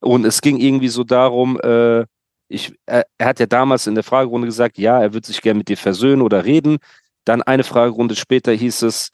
Und 0.00 0.26
es 0.26 0.40
ging 0.40 0.58
irgendwie 0.58 0.88
so 0.88 1.04
darum, 1.04 1.58
äh, 1.60 2.04
ich, 2.48 2.74
er, 2.86 3.06
er 3.16 3.26
hat 3.26 3.40
ja 3.40 3.46
damals 3.46 3.86
in 3.86 3.94
der 3.94 4.04
Fragerunde 4.04 4.46
gesagt, 4.46 4.76
ja, 4.76 5.00
er 5.00 5.14
würde 5.14 5.26
sich 5.26 5.40
gerne 5.40 5.58
mit 5.58 5.68
dir 5.68 5.76
versöhnen 5.76 6.22
oder 6.22 6.44
reden. 6.44 6.78
Dann 7.24 7.42
eine 7.42 7.64
Fragerunde 7.64 8.16
später 8.16 8.52
hieß 8.52 8.82
es, 8.82 9.10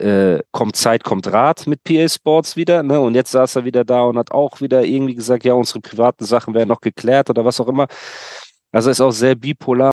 äh, 0.00 0.42
kommt 0.52 0.76
Zeit, 0.76 1.04
kommt 1.04 1.26
Rat 1.32 1.66
mit 1.66 1.84
PA 1.84 2.08
Sports 2.08 2.56
wieder. 2.56 2.82
Ne? 2.82 3.00
Und 3.00 3.14
jetzt 3.14 3.32
saß 3.32 3.56
er 3.56 3.64
wieder 3.64 3.84
da 3.84 4.02
und 4.02 4.18
hat 4.18 4.32
auch 4.32 4.60
wieder 4.60 4.84
irgendwie 4.84 5.14
gesagt, 5.14 5.44
ja, 5.44 5.54
unsere 5.54 5.80
privaten 5.80 6.24
Sachen 6.24 6.54
werden 6.54 6.68
noch 6.68 6.80
geklärt 6.80 7.30
oder 7.30 7.44
was 7.44 7.60
auch 7.60 7.68
immer. 7.68 7.86
Also 8.72 8.90
ist 8.90 9.00
auch 9.00 9.10
sehr 9.10 9.34
bipolar. 9.34 9.92